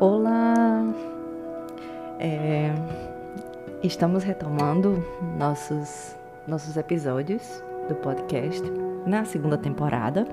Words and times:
Olá! 0.00 0.82
É, 2.18 2.72
estamos 3.82 4.24
retomando 4.24 5.04
nossos, 5.38 6.16
nossos 6.48 6.74
episódios 6.78 7.62
do 7.86 7.94
podcast 7.96 8.62
na 9.04 9.26
segunda 9.26 9.58
temporada. 9.58 10.26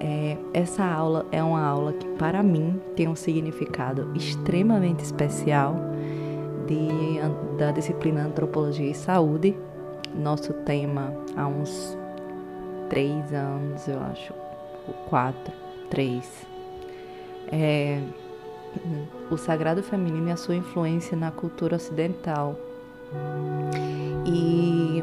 É, 0.00 0.36
essa 0.52 0.84
aula 0.84 1.24
é 1.30 1.40
uma 1.40 1.64
aula 1.64 1.92
que, 1.92 2.08
para 2.18 2.42
mim, 2.42 2.82
tem 2.96 3.06
um 3.06 3.14
significado 3.14 4.10
extremamente 4.12 5.04
especial 5.04 5.76
de, 6.66 7.56
da 7.56 7.70
disciplina 7.70 8.24
Antropologia 8.24 8.90
e 8.90 8.94
Saúde. 8.94 9.56
Nosso 10.12 10.52
tema 10.52 11.14
há 11.36 11.46
uns 11.46 11.96
três 12.90 13.32
anos, 13.32 13.86
eu 13.86 14.00
acho, 14.00 14.34
quatro, 15.08 15.54
três. 15.88 16.44
É, 17.52 18.00
o 19.30 19.36
sagrado 19.36 19.82
feminino 19.82 20.28
e 20.28 20.32
a 20.32 20.36
sua 20.36 20.54
influência 20.54 21.16
na 21.16 21.30
cultura 21.30 21.76
ocidental. 21.76 22.56
E 24.26 25.02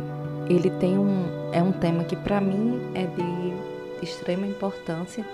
ele 0.50 0.70
tem 0.72 0.98
um 0.98 1.42
é 1.52 1.62
um 1.62 1.72
tema 1.72 2.04
que 2.04 2.16
para 2.16 2.40
mim 2.40 2.80
é 2.96 3.06
de 3.06 4.06
extrema 4.06 4.48
importância, 4.48 5.26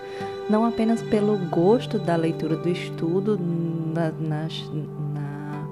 não 0.50 0.66
apenas 0.66 1.02
pelo 1.02 1.38
gosto 1.50 1.98
da 2.00 2.16
leitura 2.16 2.56
do 2.56 2.68
estudo 2.68 3.40
na, 3.40 4.12
nas, 4.12 4.70
na 5.14 5.68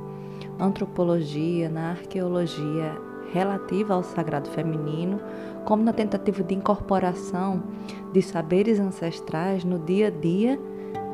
antropologia, 0.60 1.68
na 1.68 1.92
arqueologia 1.92 2.96
relativa 3.34 3.96
ao 3.96 4.04
sagrado 4.04 4.50
feminino, 4.50 5.20
como 5.66 5.84
na 5.84 5.92
tentativa 5.92 6.44
de 6.44 6.54
incorporação 6.54 7.64
de 8.14 8.22
saberes 8.22 8.80
ancestrais 8.80 9.64
no 9.66 9.80
dia 9.80 10.08
a 10.08 10.12
dia 10.12 10.60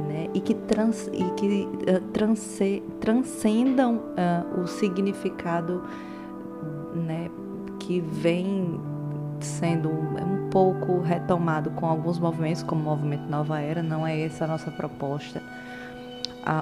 né, 0.08 0.30
e 0.34 0.42
que, 0.42 0.54
trans, 0.54 1.08
e 1.14 1.24
que 1.32 1.68
uh, 1.90 2.02
transe, 2.12 2.84
transcendam 3.00 3.96
uh, 3.96 4.62
o 4.62 4.68
significado 4.68 5.84
né, 6.94 7.30
que 7.80 8.00
vem 8.00 8.80
sendo 9.40 9.90
um 9.90 10.50
pouco 10.50 11.00
retomado 11.00 11.72
com 11.72 11.88
alguns 11.88 12.20
movimentos, 12.20 12.62
como 12.64 12.82
o 12.82 12.84
movimento 12.84 13.28
Nova 13.28 13.60
Era, 13.60 13.82
não 13.82 14.06
é 14.06 14.22
essa 14.22 14.46
a 14.46 14.48
nossa 14.48 14.70
proposta 14.70 15.42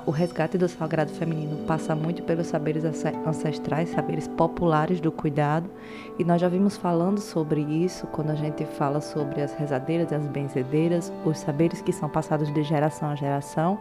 o 0.05 0.11
resgate 0.11 0.57
do 0.57 0.67
sagrado 0.67 1.11
feminino 1.11 1.65
passa 1.65 1.95
muito 1.95 2.21
pelos 2.23 2.47
saberes 2.47 2.83
ancestrais, 3.25 3.89
saberes 3.89 4.27
populares 4.27 4.99
do 4.99 5.11
cuidado, 5.11 5.69
e 6.17 6.23
nós 6.23 6.41
já 6.41 6.49
vimos 6.49 6.75
falando 6.75 7.19
sobre 7.19 7.61
isso 7.61 8.05
quando 8.07 8.31
a 8.31 8.35
gente 8.35 8.65
fala 8.65 8.99
sobre 8.99 9.41
as 9.41 9.53
rezadeiras 9.53 10.11
as 10.11 10.27
benzedeiras, 10.27 11.11
os 11.25 11.39
saberes 11.39 11.81
que 11.81 11.93
são 11.93 12.09
passados 12.09 12.53
de 12.53 12.61
geração 12.63 13.09
a 13.09 13.15
geração, 13.15 13.79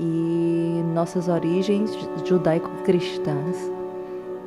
e 0.00 0.82
nossas 0.94 1.28
origens 1.28 1.90
judaico-cristãs, 2.24 3.70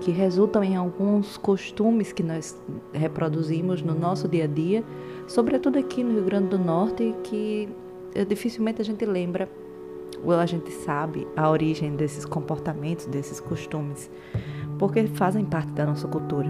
que 0.02 0.12
resultam 0.12 0.64
em 0.64 0.76
alguns 0.76 1.38
costumes 1.38 2.12
que 2.12 2.24
nós 2.24 2.60
reproduzimos 2.92 3.82
no 3.84 3.94
nosso 3.94 4.28
dia 4.28 4.46
a 4.46 4.48
dia, 4.48 4.84
sobretudo 5.28 5.78
aqui 5.78 6.04
no 6.04 6.14
Rio 6.14 6.24
Grande 6.24 6.50
do 6.50 6.60
Norte, 6.60 7.14
que 7.24 7.70
eh, 8.14 8.26
dificilmente 8.26 8.82
a 8.82 8.86
gente 8.86 9.06
lembra 9.06 9.48
a 10.32 10.46
gente 10.46 10.72
sabe 10.72 11.28
a 11.36 11.50
origem 11.50 11.96
desses 11.96 12.26
comportamentos, 12.26 13.06
desses 13.06 13.40
costumes, 13.40 14.10
porque 14.78 15.08
fazem 15.08 15.46
parte 15.46 15.72
da 15.72 15.86
nossa 15.86 16.08
cultura. 16.08 16.48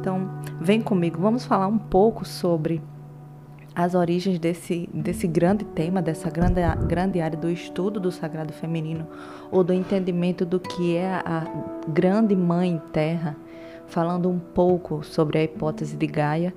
Então, 0.00 0.28
vem 0.60 0.80
comigo, 0.80 1.20
vamos 1.20 1.44
falar 1.44 1.66
um 1.66 1.78
pouco 1.78 2.24
sobre 2.24 2.82
as 3.74 3.94
origens 3.94 4.38
desse, 4.38 4.88
desse 4.92 5.26
grande 5.26 5.64
tema, 5.64 6.02
dessa 6.02 6.28
grande, 6.28 6.60
grande 6.86 7.20
área 7.20 7.38
do 7.38 7.50
estudo 7.50 7.98
do 7.98 8.12
sagrado 8.12 8.52
feminino, 8.52 9.06
ou 9.50 9.64
do 9.64 9.72
entendimento 9.72 10.44
do 10.44 10.60
que 10.60 10.96
é 10.96 11.14
a 11.14 11.46
grande 11.88 12.36
mãe 12.36 12.80
terra, 12.92 13.36
falando 13.86 14.28
um 14.28 14.38
pouco 14.38 15.02
sobre 15.02 15.38
a 15.38 15.44
hipótese 15.44 15.96
de 15.96 16.06
Gaia, 16.06 16.54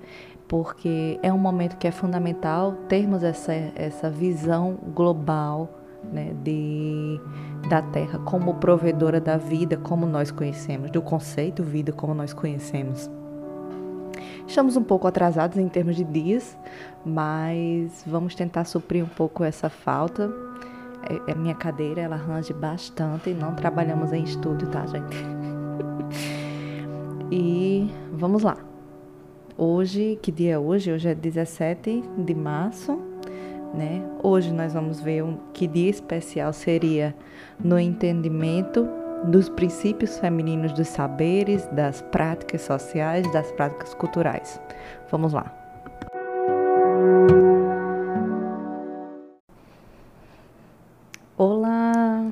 porque 0.47 1.19
é 1.23 1.31
um 1.33 1.37
momento 1.37 1.77
que 1.77 1.87
é 1.87 1.91
fundamental 1.91 2.73
termos 2.87 3.23
essa, 3.23 3.53
essa 3.53 4.09
visão 4.09 4.77
global 4.93 5.84
né, 6.11 6.33
de, 6.43 7.19
da 7.69 7.81
terra 7.81 8.19
como 8.19 8.55
provedora 8.55 9.19
da 9.19 9.37
vida 9.37 9.77
como 9.77 10.05
nós 10.05 10.31
conhecemos, 10.31 10.91
do 10.91 11.01
conceito 11.01 11.63
vida 11.63 11.91
como 11.91 12.13
nós 12.13 12.33
conhecemos. 12.33 13.09
Estamos 14.47 14.77
um 14.77 14.83
pouco 14.83 15.07
atrasados 15.07 15.57
em 15.57 15.67
termos 15.67 15.95
de 15.95 16.03
dias, 16.03 16.57
mas 17.05 18.03
vamos 18.05 18.35
tentar 18.35 18.65
suprir 18.65 19.03
um 19.03 19.07
pouco 19.07 19.43
essa 19.43 19.69
falta. 19.69 20.31
É, 21.27 21.31
a 21.31 21.35
minha 21.35 21.55
cadeira 21.55 22.01
ela 22.01 22.15
range 22.15 22.53
bastante, 22.53 23.31
não 23.31 23.55
trabalhamos 23.55 24.11
em 24.11 24.23
estúdio, 24.23 24.67
tá, 24.69 24.85
gente? 24.85 25.17
e 27.31 27.89
vamos 28.11 28.43
lá. 28.43 28.57
Hoje, 29.57 30.19
que 30.21 30.31
dia 30.31 30.53
é 30.53 30.59
hoje? 30.59 30.91
Hoje 30.91 31.09
é 31.09 31.15
17 31.15 32.03
de 32.17 32.35
março 32.35 33.14
né? 33.75 34.01
Hoje 34.23 34.51
nós 34.51 34.73
vamos 34.73 35.01
ver 35.01 35.23
um, 35.23 35.37
que 35.53 35.67
dia 35.67 35.89
especial 35.89 36.53
seria 36.53 37.15
no 37.59 37.77
entendimento 37.77 38.87
dos 39.25 39.49
princípios 39.49 40.17
femininos 40.17 40.71
dos 40.71 40.87
saberes, 40.87 41.67
das 41.67 42.01
práticas 42.01 42.61
sociais, 42.61 43.29
das 43.33 43.51
práticas 43.51 43.93
culturais. 43.93 44.59
Vamos 45.11 45.33
lá. 45.33 45.53
Olá! 51.37 52.31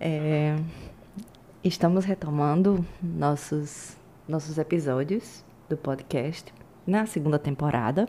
É, 0.00 0.56
estamos 1.62 2.04
retomando 2.04 2.84
nossos, 3.00 3.96
nossos 4.26 4.58
episódios 4.58 5.44
do 5.68 5.76
podcast 5.76 6.52
na 6.86 7.06
segunda 7.06 7.38
temporada. 7.38 8.08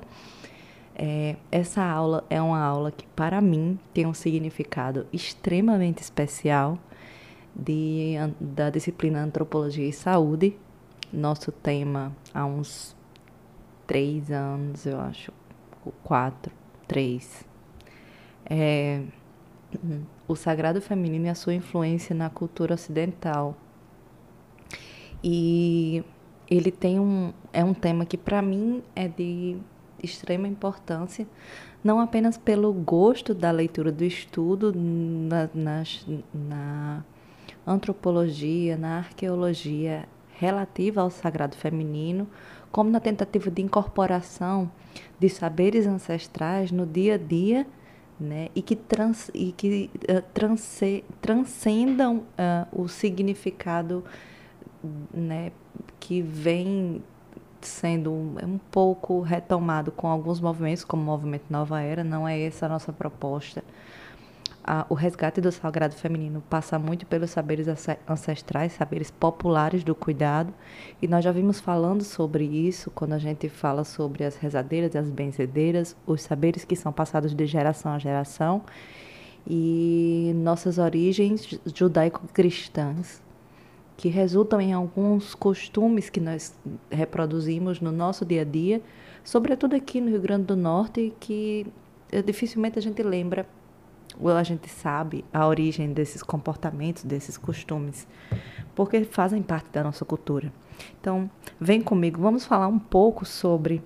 É, 1.01 1.37
essa 1.49 1.81
aula 1.81 2.25
é 2.29 2.41
uma 2.41 2.59
aula 2.59 2.91
que, 2.91 3.07
para 3.15 3.39
mim, 3.39 3.79
tem 3.93 4.05
um 4.05 4.13
significado 4.13 5.07
extremamente 5.13 6.01
especial 6.01 6.77
de, 7.55 8.15
da 8.37 8.69
disciplina 8.69 9.23
Antropologia 9.23 9.87
e 9.87 9.93
Saúde. 9.93 10.57
Nosso 11.13 11.53
tema 11.53 12.13
há 12.33 12.45
uns 12.45 12.97
três 13.87 14.29
anos, 14.29 14.85
eu 14.85 14.99
acho, 14.99 15.31
quatro, 16.03 16.53
três. 16.85 17.47
É, 18.45 19.01
o 20.27 20.35
sagrado 20.35 20.81
feminino 20.81 21.27
e 21.27 21.29
a 21.29 21.35
sua 21.35 21.53
influência 21.53 22.13
na 22.13 22.29
cultura 22.29 22.73
ocidental. 22.73 23.55
E 25.23 26.03
ele 26.51 26.71
tem 26.71 26.99
um, 26.99 27.31
é 27.53 27.63
um 27.63 27.73
tema 27.73 28.05
que, 28.05 28.17
para 28.17 28.41
mim, 28.41 28.83
é 28.93 29.07
de 29.07 29.57
extrema 30.03 30.47
importância, 30.47 31.27
não 31.83 31.99
apenas 31.99 32.37
pelo 32.37 32.71
gosto 32.73 33.33
da 33.33 33.51
leitura 33.51 33.91
do 33.91 34.03
estudo 34.03 34.73
na, 34.75 35.49
nas, 35.53 36.05
na 36.33 37.03
antropologia, 37.65 38.77
na 38.77 38.97
arqueologia 38.97 40.07
relativa 40.31 41.01
ao 41.01 41.09
sagrado 41.09 41.55
feminino, 41.55 42.27
como 42.71 42.89
na 42.89 42.99
tentativa 42.99 43.49
de 43.49 43.61
incorporação 43.61 44.71
de 45.19 45.29
saberes 45.29 45.85
ancestrais 45.85 46.71
no 46.71 46.85
dia 46.85 47.15
a 47.15 47.17
dia, 47.17 47.67
né, 48.19 48.49
e 48.53 48.61
que, 48.61 48.75
trans, 48.75 49.31
e 49.33 49.53
que 49.53 49.89
uh, 50.09 50.21
transe, 50.33 51.05
transcendam 51.21 52.17
uh, 52.17 52.83
o 52.83 52.87
significado 52.89 54.03
né, 55.13 55.51
que 55.99 56.21
vem 56.21 57.01
sendo 57.67 58.11
um 58.11 58.59
pouco 58.71 59.21
retomado 59.21 59.91
com 59.91 60.07
alguns 60.07 60.39
movimentos, 60.39 60.83
como 60.83 61.01
o 61.01 61.05
movimento 61.05 61.45
Nova 61.49 61.81
Era, 61.81 62.03
não 62.03 62.27
é 62.27 62.39
essa 62.41 62.65
a 62.65 62.69
nossa 62.69 62.93
proposta. 62.93 63.63
o 64.89 64.93
resgate 64.93 65.41
do 65.41 65.51
sagrado 65.51 65.95
feminino 65.95 66.43
passa 66.49 66.77
muito 66.77 67.05
pelos 67.05 67.31
saberes 67.31 67.67
ancestrais, 68.07 68.73
saberes 68.73 69.09
populares 69.09 69.83
do 69.83 69.95
cuidado, 69.95 70.53
e 71.01 71.07
nós 71.07 71.23
já 71.23 71.31
vimos 71.31 71.59
falando 71.59 72.03
sobre 72.03 72.43
isso 72.43 72.91
quando 72.91 73.13
a 73.13 73.17
gente 73.17 73.49
fala 73.49 73.83
sobre 73.83 74.23
as 74.23 74.35
rezadeiras 74.35 74.95
as 74.95 75.09
benzedeiras, 75.09 75.95
os 76.05 76.21
saberes 76.21 76.65
que 76.65 76.75
são 76.75 76.91
passados 76.91 77.33
de 77.33 77.45
geração 77.45 77.93
a 77.93 77.99
geração, 77.99 78.63
e 79.47 80.33
nossas 80.35 80.77
origens 80.77 81.59
judaico-cristãs, 81.73 83.21
que 83.99 84.07
resultam 84.07 84.61
em 84.61 84.71
alguns 84.71 85.35
costumes 85.35 86.09
que 86.09 86.21
nós 86.21 86.57
reproduzimos 86.89 87.81
no 87.81 87.91
nosso 87.91 88.23
dia 88.23 88.43
a 88.43 88.45
dia, 88.45 88.81
sobretudo 89.25 89.75
aqui 89.75 89.99
no 89.99 90.09
Rio 90.09 90.21
Grande 90.21 90.45
do 90.45 90.55
Norte, 90.55 91.13
que 91.19 91.67
eh, 92.09 92.21
dificilmente 92.21 92.79
a 92.79 92.81
gente 92.81 93.03
lembra 93.03 93.45
ou 94.17 94.29
a 94.29 94.41
gente 94.41 94.69
sabe 94.69 95.25
a 95.33 95.45
origem 95.45 95.91
desses 95.91 96.23
comportamentos, 96.23 97.03
desses 97.03 97.37
costumes, 97.37 98.07
porque 98.73 99.03
fazem 99.03 99.41
parte 99.41 99.67
da 99.73 99.83
nossa 99.83 100.05
cultura. 100.05 100.49
Então, 101.01 101.29
vem 101.59 101.81
comigo, 101.81 102.21
vamos 102.21 102.45
falar 102.45 102.69
um 102.69 102.79
pouco 102.79 103.25
sobre 103.25 103.83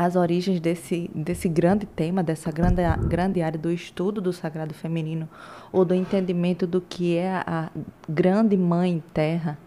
as 0.00 0.16
origens 0.16 0.58
desse, 0.60 1.10
desse 1.14 1.46
grande 1.46 1.84
tema, 1.84 2.22
dessa 2.22 2.50
grande, 2.50 2.80
grande 3.06 3.42
área 3.42 3.58
do 3.58 3.70
estudo 3.70 4.18
do 4.18 4.32
sagrado 4.32 4.72
feminino, 4.72 5.28
ou 5.70 5.84
do 5.84 5.94
entendimento 5.94 6.66
do 6.66 6.80
que 6.80 7.18
é 7.18 7.30
a 7.46 7.70
grande 8.08 8.56
mãe 8.56 9.02
terra, 9.12 9.58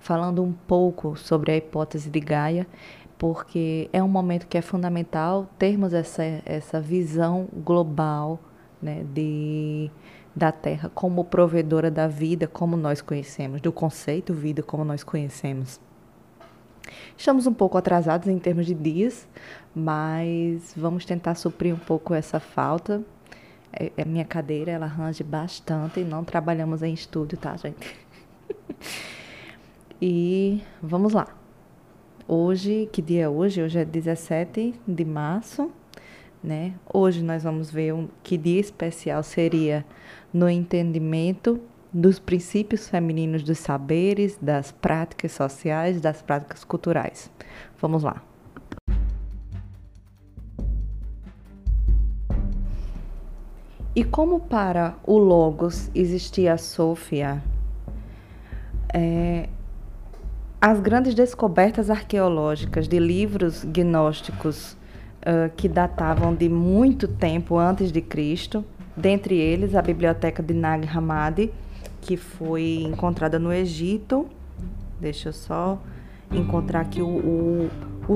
falando 0.00 0.42
um 0.42 0.50
pouco 0.50 1.14
sobre 1.14 1.52
a 1.52 1.56
hipótese 1.58 2.08
de 2.08 2.20
Gaia, 2.20 2.66
porque 3.18 3.90
é 3.92 4.02
um 4.02 4.08
momento 4.08 4.46
que 4.46 4.56
é 4.56 4.62
fundamental 4.62 5.46
termos 5.58 5.92
essa, 5.92 6.22
essa 6.46 6.80
visão 6.80 7.46
global 7.52 8.40
né, 8.80 9.04
de, 9.12 9.90
da 10.34 10.50
Terra 10.50 10.90
como 10.94 11.22
provedora 11.22 11.90
da 11.90 12.08
vida, 12.08 12.48
como 12.48 12.78
nós 12.78 13.02
conhecemos, 13.02 13.60
do 13.60 13.70
conceito 13.70 14.32
vida 14.32 14.62
como 14.62 14.86
nós 14.86 15.04
conhecemos. 15.04 15.78
Estamos 17.16 17.46
um 17.46 17.54
pouco 17.54 17.78
atrasados 17.78 18.28
em 18.28 18.38
termos 18.38 18.66
de 18.66 18.74
dias, 18.74 19.28
mas 19.74 20.72
vamos 20.76 21.04
tentar 21.04 21.34
suprir 21.34 21.74
um 21.74 21.78
pouco 21.78 22.14
essa 22.14 22.40
falta. 22.40 23.02
É, 23.72 23.92
é 23.96 24.04
minha 24.04 24.24
cadeira, 24.24 24.70
ela 24.70 24.86
range 24.86 25.22
bastante 25.22 26.00
e 26.00 26.04
não 26.04 26.24
trabalhamos 26.24 26.82
em 26.82 26.92
estúdio, 26.92 27.38
tá, 27.38 27.56
gente? 27.56 27.96
e 30.00 30.62
vamos 30.82 31.12
lá. 31.12 31.28
Hoje, 32.28 32.88
que 32.92 33.00
dia 33.02 33.24
é 33.24 33.28
hoje? 33.28 33.62
Hoje 33.62 33.78
é 33.78 33.84
17 33.84 34.74
de 34.86 35.04
março, 35.04 35.70
né? 36.42 36.74
Hoje 36.92 37.22
nós 37.22 37.42
vamos 37.42 37.70
ver 37.70 37.94
um, 37.94 38.08
que 38.22 38.36
dia 38.36 38.60
especial 38.60 39.22
seria 39.22 39.84
no 40.32 40.48
entendimento 40.48 41.60
dos 41.92 42.18
princípios 42.18 42.88
femininos 42.88 43.42
dos 43.42 43.58
saberes, 43.58 44.38
das 44.40 44.72
práticas 44.72 45.32
sociais, 45.32 46.00
das 46.00 46.22
práticas 46.22 46.64
culturais. 46.64 47.30
Vamos 47.80 48.02
lá. 48.02 48.22
E 53.94 54.02
como 54.02 54.40
para 54.40 54.96
o 55.04 55.18
Logos 55.18 55.90
existia 55.94 56.54
a 56.54 56.58
Sofia, 56.58 57.42
é, 58.94 59.50
as 60.58 60.80
grandes 60.80 61.14
descobertas 61.14 61.90
arqueológicas 61.90 62.88
de 62.88 62.98
livros 62.98 63.64
gnósticos 63.64 64.72
uh, 64.72 65.50
que 65.56 65.68
datavam 65.68 66.34
de 66.34 66.48
muito 66.48 67.06
tempo 67.06 67.58
antes 67.58 67.90
de 67.92 68.00
Cristo, 68.00 68.64
dentre 68.96 69.36
eles 69.36 69.74
a 69.74 69.82
biblioteca 69.82 70.42
de 70.42 70.54
Nag 70.54 70.88
Hammadi, 70.88 71.52
que 72.02 72.16
foi 72.16 72.82
encontrada 72.82 73.38
no 73.38 73.50
Egito. 73.50 74.26
Deixa 75.00 75.30
eu 75.30 75.32
só 75.32 75.80
encontrar 76.30 76.80
aqui 76.80 77.00
o, 77.00 77.06
o, 77.06 77.70
o, 78.08 78.14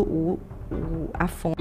o 0.70 1.10
a 1.14 1.26
fonte 1.26 1.56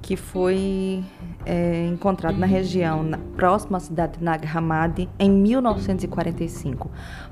que 0.00 0.16
foi 0.16 1.04
é, 1.46 1.86
encontrado 1.86 2.36
na 2.36 2.46
região 2.46 3.02
na, 3.02 3.18
próxima 3.36 3.78
à 3.78 3.80
cidade 3.80 4.18
de 4.18 4.24
Nag 4.24 4.44
Hammadi 4.46 5.08
em 5.18 5.30
1945. 5.30 6.90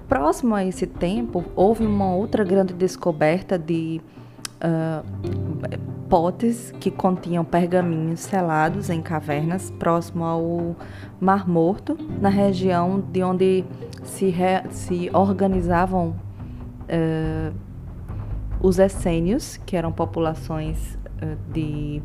Próximo 0.08 0.54
a 0.54 0.64
esse 0.64 0.86
tempo, 0.86 1.44
houve 1.56 1.84
uma 1.84 2.14
outra 2.14 2.44
grande 2.44 2.72
descoberta 2.72 3.58
de 3.58 4.00
uh, 4.62 5.49
potes 6.08 6.72
que 6.80 6.90
continham 6.90 7.44
pergaminhos 7.44 8.20
selados 8.20 8.90
em 8.90 9.00
cavernas 9.00 9.70
próximo 9.78 10.24
ao 10.24 10.76
Mar 11.20 11.48
Morto, 11.48 11.96
na 12.20 12.28
região 12.28 13.00
de 13.00 13.22
onde 13.22 13.64
se, 14.02 14.28
re, 14.28 14.62
se 14.70 15.10
organizavam 15.12 16.16
uh, 16.88 17.54
os 18.60 18.78
essênios, 18.78 19.56
que 19.58 19.76
eram 19.76 19.92
populações 19.92 20.98
uh, 21.22 21.52
de 21.52 22.02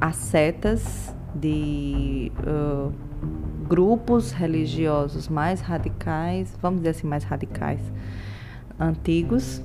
ascetas, 0.00 1.14
de 1.34 2.32
grupos 3.68 4.32
religiosos 4.32 5.28
mais 5.28 5.60
radicais, 5.60 6.56
vamos 6.60 6.80
dizer 6.80 6.90
assim, 6.90 7.06
mais 7.06 7.24
radicais, 7.24 7.80
antigos, 8.78 9.62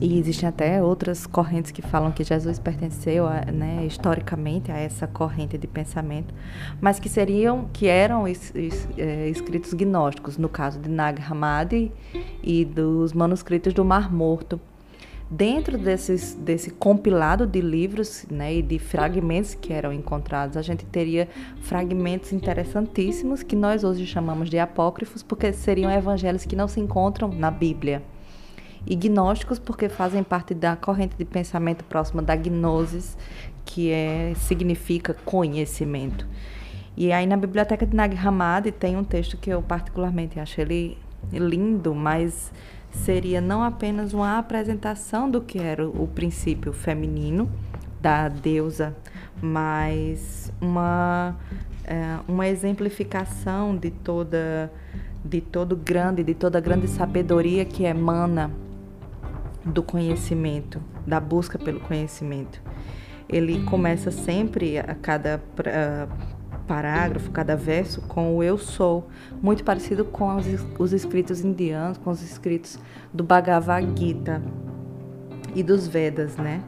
e 0.00 0.18
existem 0.18 0.48
até 0.48 0.82
outras 0.82 1.26
correntes 1.26 1.70
que 1.70 1.80
falam 1.80 2.12
que 2.12 2.22
Jesus 2.22 2.58
pertenceu, 2.58 3.26
a, 3.26 3.46
né, 3.46 3.84
historicamente, 3.86 4.70
a 4.70 4.78
essa 4.78 5.06
corrente 5.06 5.56
de 5.56 5.66
pensamento, 5.66 6.34
mas 6.80 6.98
que 6.98 7.08
seriam, 7.08 7.68
que 7.72 7.86
eram 7.86 8.28
es, 8.28 8.54
es, 8.54 8.88
é, 8.98 9.28
escritos 9.28 9.72
gnósticos, 9.72 10.36
no 10.36 10.48
caso 10.48 10.78
de 10.78 10.88
Nag 10.88 11.20
Hammadi 11.22 11.92
e 12.42 12.64
dos 12.64 13.12
manuscritos 13.12 13.72
do 13.72 13.84
Mar 13.84 14.12
Morto. 14.12 14.60
Dentro 15.28 15.76
desses, 15.76 16.34
desse 16.34 16.70
compilado 16.70 17.46
de 17.46 17.60
livros 17.60 18.24
né, 18.30 18.54
e 18.54 18.62
de 18.62 18.78
fragmentos 18.78 19.54
que 19.54 19.72
eram 19.72 19.92
encontrados, 19.92 20.56
a 20.56 20.62
gente 20.62 20.84
teria 20.84 21.28
fragmentos 21.62 22.32
interessantíssimos 22.32 23.42
que 23.42 23.56
nós 23.56 23.82
hoje 23.82 24.06
chamamos 24.06 24.48
de 24.48 24.58
apócrifos, 24.58 25.24
porque 25.24 25.52
seriam 25.52 25.90
evangelhos 25.90 26.44
que 26.44 26.54
não 26.54 26.68
se 26.68 26.78
encontram 26.78 27.28
na 27.28 27.50
Bíblia 27.50 28.02
e 28.86 28.94
gnósticos 28.94 29.58
porque 29.58 29.88
fazem 29.88 30.22
parte 30.22 30.54
da 30.54 30.76
corrente 30.76 31.16
de 31.16 31.24
pensamento 31.24 31.84
próxima 31.84 32.22
da 32.22 32.36
gnosis, 32.36 33.18
que 33.64 33.90
é, 33.90 34.32
significa 34.36 35.14
conhecimento. 35.24 36.26
E 36.96 37.12
aí 37.12 37.26
na 37.26 37.36
biblioteca 37.36 37.84
de 37.84 37.94
Nag 37.94 38.16
Hammadi 38.16 38.70
tem 38.70 38.96
um 38.96 39.04
texto 39.04 39.36
que 39.36 39.50
eu 39.50 39.60
particularmente 39.60 40.38
acho 40.38 40.60
ele 40.60 40.96
lindo, 41.32 41.94
mas 41.94 42.52
seria 42.90 43.40
não 43.40 43.62
apenas 43.62 44.14
uma 44.14 44.38
apresentação 44.38 45.28
do 45.28 45.40
que 45.40 45.58
era 45.58 45.86
o 45.86 46.06
princípio 46.06 46.72
feminino 46.72 47.50
da 48.00 48.28
deusa, 48.28 48.96
mas 49.42 50.52
uma, 50.60 51.36
é, 51.84 52.18
uma 52.28 52.46
exemplificação 52.46 53.76
de 53.76 53.90
toda 53.90 54.72
de 55.24 55.40
todo 55.40 55.74
grande, 55.74 56.22
de 56.22 56.34
toda 56.34 56.60
grande 56.60 56.86
sabedoria 56.86 57.64
que 57.64 57.82
emana 57.82 58.48
do 59.66 59.82
conhecimento, 59.82 60.80
da 61.06 61.20
busca 61.20 61.58
pelo 61.58 61.80
conhecimento. 61.80 62.62
Ele 63.28 63.62
começa 63.64 64.10
sempre 64.10 64.78
a 64.78 64.94
cada 64.94 65.42
parágrafo, 66.66 67.30
cada 67.30 67.56
verso 67.56 68.00
com 68.02 68.36
o 68.36 68.42
eu 68.42 68.58
sou, 68.58 69.08
muito 69.42 69.64
parecido 69.64 70.04
com 70.04 70.36
os, 70.36 70.46
os 70.78 70.92
escritos 70.92 71.40
indianos, 71.40 71.98
com 71.98 72.10
os 72.10 72.22
escritos 72.22 72.78
do 73.12 73.24
Bhagavad 73.24 73.86
Gita 73.98 74.42
e 75.54 75.62
dos 75.62 75.86
Vedas, 75.86 76.36
né? 76.36 76.62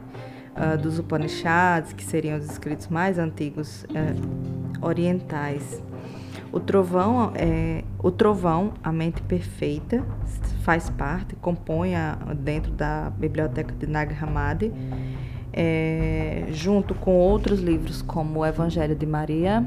Uh, 0.55 0.77
dos 0.77 0.99
Upanishads, 0.99 1.93
que 1.93 2.03
seriam 2.03 2.37
os 2.37 2.45
escritos 2.45 2.87
mais 2.87 3.17
antigos 3.17 3.83
uh, 3.83 4.85
orientais. 4.85 5.81
O 6.51 6.59
trovão 6.59 7.31
é 7.35 7.83
o 8.01 8.09
trovão, 8.09 8.73
a 8.83 8.91
mente 8.91 9.21
perfeita, 9.21 10.03
faz 10.63 10.89
parte, 10.89 11.35
compõe 11.35 11.95
a, 11.95 12.15
dentro 12.35 12.71
da 12.71 13.09
biblioteca 13.09 13.73
de 13.75 13.85
Nag 13.85 14.13
Hammadi, 14.13 14.71
é, 15.51 16.45
junto 16.51 16.95
com 16.95 17.15
outros 17.15 17.59
livros 17.59 18.01
como 18.01 18.39
o 18.39 18.45
Evangelho 18.45 18.95
de 18.95 19.05
Maria, 19.05 19.65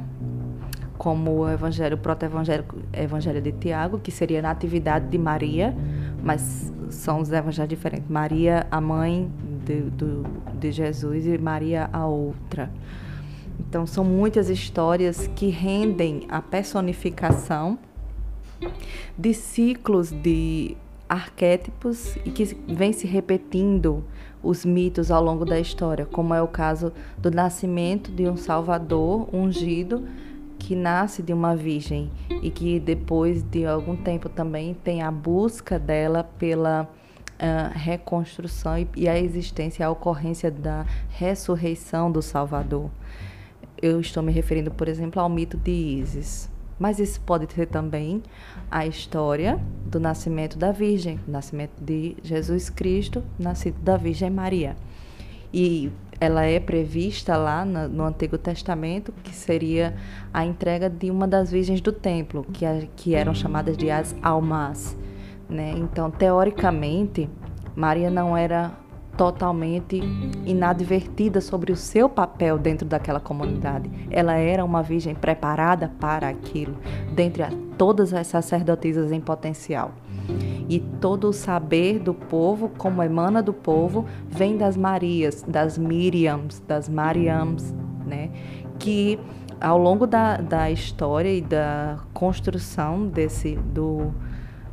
como 0.96 1.40
o 1.40 1.48
Evangelho 1.48 1.98
proto-evangelho 1.98 2.64
Evangelho 2.92 3.42
de 3.42 3.52
Tiago, 3.52 3.98
que 3.98 4.10
seria 4.10 4.38
a 4.38 4.42
Natividade 4.42 5.08
de 5.08 5.18
Maria, 5.18 5.74
mas 6.22 6.72
são 6.88 7.20
os 7.20 7.32
evangelhos 7.32 7.68
diferentes. 7.68 8.08
Maria, 8.08 8.66
a 8.70 8.80
mãe 8.80 9.30
de, 9.64 9.80
do, 9.82 10.24
de 10.58 10.70
Jesus, 10.70 11.26
e 11.26 11.36
Maria, 11.38 11.88
a 11.92 12.06
outra. 12.06 12.70
Então, 13.60 13.86
são 13.86 14.04
muitas 14.04 14.48
histórias 14.48 15.28
que 15.34 15.48
rendem 15.48 16.26
a 16.28 16.40
personificação 16.40 17.78
de 19.16 19.34
ciclos 19.34 20.10
de 20.10 20.76
arquétipos 21.08 22.16
e 22.24 22.30
que 22.30 22.44
vem 22.66 22.92
se 22.92 23.06
repetindo 23.06 24.02
os 24.42 24.64
mitos 24.64 25.10
ao 25.10 25.22
longo 25.22 25.44
da 25.44 25.60
história, 25.60 26.06
como 26.06 26.34
é 26.34 26.42
o 26.42 26.48
caso 26.48 26.92
do 27.18 27.30
nascimento 27.30 28.10
de 28.10 28.28
um 28.28 28.36
Salvador 28.36 29.28
ungido 29.32 30.04
que 30.58 30.74
nasce 30.74 31.22
de 31.22 31.32
uma 31.32 31.56
virgem 31.56 32.10
e 32.42 32.50
que 32.50 32.78
depois 32.80 33.42
de 33.42 33.66
algum 33.66 33.96
tempo 33.96 34.28
também 34.28 34.74
tem 34.74 35.02
a 35.02 35.10
busca 35.10 35.78
dela 35.78 36.24
pela 36.38 36.88
uh, 37.32 37.72
reconstrução 37.72 38.78
e, 38.78 38.88
e 38.96 39.08
a 39.08 39.18
existência, 39.18 39.86
a 39.86 39.90
ocorrência 39.90 40.50
da 40.50 40.86
ressurreição 41.10 42.10
do 42.10 42.22
Salvador. 42.22 42.88
Eu 43.82 44.00
estou 44.00 44.22
me 44.22 44.30
referindo, 44.30 44.70
por 44.70 44.88
exemplo, 44.88 45.20
ao 45.20 45.28
mito 45.28 45.56
de 45.56 45.72
Ísis. 45.72 46.48
Mas 46.78 46.98
isso 46.98 47.20
pode 47.20 47.52
ser 47.52 47.66
também 47.66 48.22
a 48.70 48.86
história 48.86 49.60
do 49.86 50.00
nascimento 50.00 50.56
da 50.56 50.72
Virgem, 50.72 51.18
nascimento 51.26 51.72
de 51.80 52.16
Jesus 52.22 52.70
Cristo, 52.70 53.22
nascido 53.38 53.78
da 53.80 53.96
Virgem 53.96 54.30
Maria. 54.30 54.76
E 55.52 55.90
ela 56.18 56.44
é 56.44 56.60
prevista 56.60 57.36
lá 57.36 57.64
no 57.64 58.04
Antigo 58.04 58.38
Testamento, 58.38 59.12
que 59.24 59.34
seria 59.34 59.94
a 60.32 60.44
entrega 60.44 60.88
de 60.88 61.10
uma 61.10 61.26
das 61.26 61.50
virgens 61.50 61.80
do 61.80 61.92
templo, 61.92 62.46
que, 62.52 62.64
que 62.94 63.14
eram 63.16 63.34
chamadas 63.34 63.76
de 63.76 63.90
as 63.90 64.14
almas. 64.22 64.96
Né? 65.48 65.74
Então, 65.76 66.10
teoricamente, 66.10 67.28
Maria 67.74 68.10
não 68.10 68.36
era 68.36 68.72
totalmente 69.16 70.00
inadvertida 70.46 71.40
sobre 71.40 71.72
o 71.72 71.76
seu 71.76 72.08
papel 72.08 72.58
dentro 72.58 72.86
daquela 72.86 73.20
comunidade. 73.20 73.90
Ela 74.10 74.34
era 74.34 74.64
uma 74.64 74.82
virgem 74.82 75.14
preparada 75.14 75.92
para 76.00 76.28
aquilo, 76.28 76.76
dentre 77.14 77.44
todas 77.76 78.14
as 78.14 78.26
sacerdotisas 78.26 79.12
em 79.12 79.20
potencial. 79.20 79.92
E 80.68 80.78
todo 80.78 81.28
o 81.28 81.32
saber 81.32 81.98
do 81.98 82.14
povo, 82.14 82.70
como 82.78 83.02
emana 83.02 83.42
do 83.42 83.52
povo, 83.52 84.06
vem 84.28 84.56
das 84.56 84.76
Marias, 84.76 85.44
das 85.46 85.76
Miriams, 85.76 86.62
das 86.66 86.88
Mariams, 86.88 87.74
né? 88.06 88.30
Que 88.78 89.18
ao 89.60 89.78
longo 89.78 90.06
da, 90.06 90.38
da 90.38 90.70
história 90.70 91.32
e 91.32 91.40
da 91.40 91.98
construção 92.12 93.06
desse 93.06 93.56
do 93.56 94.12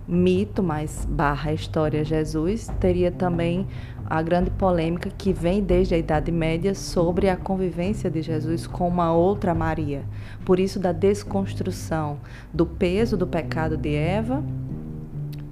mito, 0.09 0.63
mas 0.63 1.05
barra 1.07 1.53
história 1.53 2.03
Jesus, 2.03 2.67
teria 2.79 3.11
também 3.11 3.67
a 4.05 4.23
grande 4.23 4.49
polêmica 4.49 5.11
que 5.15 5.31
vem 5.31 5.61
desde 5.61 5.93
a 5.93 5.97
Idade 5.97 6.31
Média 6.31 6.73
sobre 6.73 7.29
a 7.29 7.37
convivência 7.37 8.09
de 8.09 8.23
Jesus 8.23 8.65
com 8.65 8.87
uma 8.87 9.13
outra 9.13 9.53
Maria. 9.53 10.03
Por 10.43 10.59
isso, 10.59 10.79
da 10.79 10.91
desconstrução 10.91 12.17
do 12.51 12.65
peso 12.65 13.15
do 13.15 13.27
pecado 13.27 13.77
de 13.77 13.93
Eva, 13.93 14.43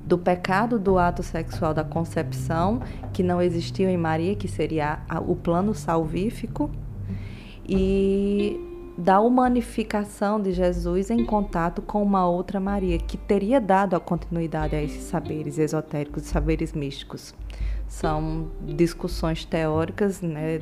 do 0.03 0.17
pecado 0.17 0.79
do 0.79 0.97
ato 0.97 1.21
sexual 1.21 1.73
da 1.73 1.83
concepção, 1.83 2.81
que 3.13 3.21
não 3.21 3.39
existiu 3.39 3.89
em 3.89 3.97
Maria, 3.97 4.35
que 4.35 4.47
seria 4.47 4.99
o 5.27 5.35
plano 5.35 5.75
salvífico, 5.75 6.71
e 7.69 8.66
da 8.97 9.19
humanificação 9.19 10.41
de 10.41 10.51
Jesus 10.51 11.11
em 11.11 11.23
contato 11.23 11.81
com 11.83 12.01
uma 12.01 12.27
outra 12.27 12.59
Maria, 12.59 12.97
que 12.97 13.15
teria 13.15 13.61
dado 13.61 13.95
a 13.95 13.99
continuidade 13.99 14.75
a 14.75 14.81
esses 14.81 15.03
saberes 15.03 15.59
esotéricos 15.59 16.23
e 16.23 16.27
saberes 16.27 16.73
místicos. 16.73 17.35
São 17.87 18.47
discussões 18.61 19.45
teóricas 19.45 20.21
né, 20.21 20.59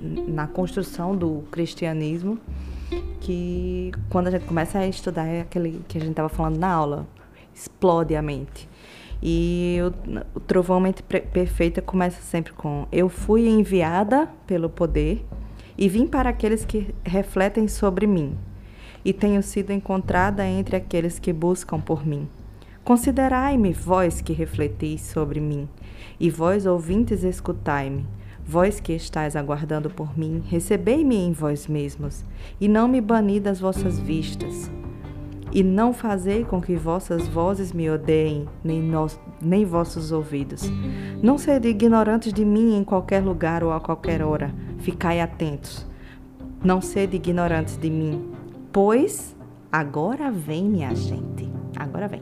na 0.00 0.46
construção 0.46 1.16
do 1.16 1.42
cristianismo 1.50 2.38
que, 3.20 3.90
quando 4.08 4.28
a 4.28 4.30
gente 4.30 4.44
começa 4.44 4.78
a 4.78 4.86
estudar, 4.86 5.26
é 5.26 5.40
aquele 5.40 5.82
que 5.88 5.98
a 5.98 6.00
gente 6.00 6.10
estava 6.10 6.28
falando 6.28 6.58
na 6.58 6.72
aula, 6.72 7.06
explode 7.52 8.14
a 8.14 8.22
mente. 8.22 8.68
E 9.22 9.78
o, 9.80 10.38
o 10.38 10.40
Trovão 10.40 10.80
Mente 10.80 11.02
Perfeita 11.02 11.80
começa 11.80 12.20
sempre 12.22 12.52
com: 12.52 12.86
Eu 12.90 13.08
fui 13.08 13.46
enviada 13.46 14.28
pelo 14.46 14.68
poder 14.68 15.24
e 15.76 15.88
vim 15.88 16.06
para 16.06 16.30
aqueles 16.30 16.64
que 16.64 16.94
refletem 17.04 17.68
sobre 17.68 18.06
mim, 18.06 18.36
e 19.04 19.12
tenho 19.12 19.42
sido 19.42 19.72
encontrada 19.72 20.46
entre 20.46 20.76
aqueles 20.76 21.18
que 21.18 21.32
buscam 21.32 21.80
por 21.80 22.06
mim. 22.06 22.28
Considerai-me, 22.84 23.72
vós 23.72 24.20
que 24.20 24.32
refletis 24.32 25.02
sobre 25.02 25.40
mim, 25.40 25.68
e 26.18 26.30
vós 26.30 26.66
ouvintes, 26.66 27.22
escutai-me. 27.22 28.04
Vós 28.44 28.80
que 28.80 28.92
estáis 28.92 29.36
aguardando 29.36 29.88
por 29.88 30.18
mim, 30.18 30.42
recebei-me 30.48 31.16
em 31.16 31.32
vós 31.32 31.68
mesmos, 31.68 32.24
e 32.60 32.66
não 32.66 32.88
me 32.88 33.00
bani 33.00 33.38
das 33.38 33.60
vossas 33.60 34.00
vistas. 34.00 34.70
E 35.52 35.62
não 35.62 35.92
fazei 35.92 36.44
com 36.44 36.60
que 36.60 36.74
vossas 36.74 37.28
vozes 37.28 37.72
me 37.72 37.88
odeiem, 37.88 38.48
nem, 38.64 38.82
nos, 38.82 39.20
nem 39.40 39.64
vossos 39.64 40.10
ouvidos. 40.10 40.62
Não 41.22 41.38
sede 41.38 41.68
ignorantes 41.68 42.32
de 42.32 42.44
mim 42.44 42.76
em 42.76 42.82
qualquer 42.82 43.22
lugar 43.22 43.62
ou 43.62 43.70
a 43.70 43.78
qualquer 43.78 44.22
hora 44.22 44.52
Ficai 44.82 45.20
atentos. 45.20 45.86
Não 46.64 46.80
sede 46.80 47.14
ignorantes 47.14 47.76
de 47.76 47.88
mim, 47.88 48.32
pois 48.72 49.36
agora 49.70 50.28
vem, 50.28 50.64
minha 50.64 50.92
gente. 50.92 51.48
Agora 51.76 52.08
vem. 52.08 52.20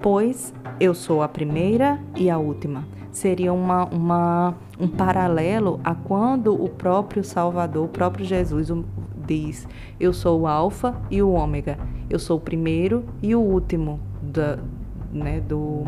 Pois 0.00 0.54
eu 0.80 0.94
sou 0.94 1.22
a 1.22 1.28
primeira 1.28 2.00
e 2.16 2.30
a 2.30 2.38
última. 2.38 2.86
Seria 3.12 3.52
uma, 3.52 3.84
uma, 3.84 4.54
um 4.78 4.88
paralelo 4.88 5.78
a 5.84 5.94
quando 5.94 6.54
o 6.54 6.70
próprio 6.70 7.22
Salvador, 7.22 7.84
o 7.84 7.88
próprio 7.88 8.24
Jesus, 8.24 8.72
diz: 9.26 9.68
Eu 9.98 10.14
sou 10.14 10.40
o 10.40 10.46
Alfa 10.46 10.98
e 11.10 11.20
o 11.20 11.32
Ômega. 11.32 11.78
Eu 12.08 12.18
sou 12.18 12.38
o 12.38 12.40
primeiro 12.40 13.04
e 13.22 13.34
o 13.34 13.40
último 13.40 14.00
da, 14.22 14.58
né, 15.12 15.38
do, 15.38 15.84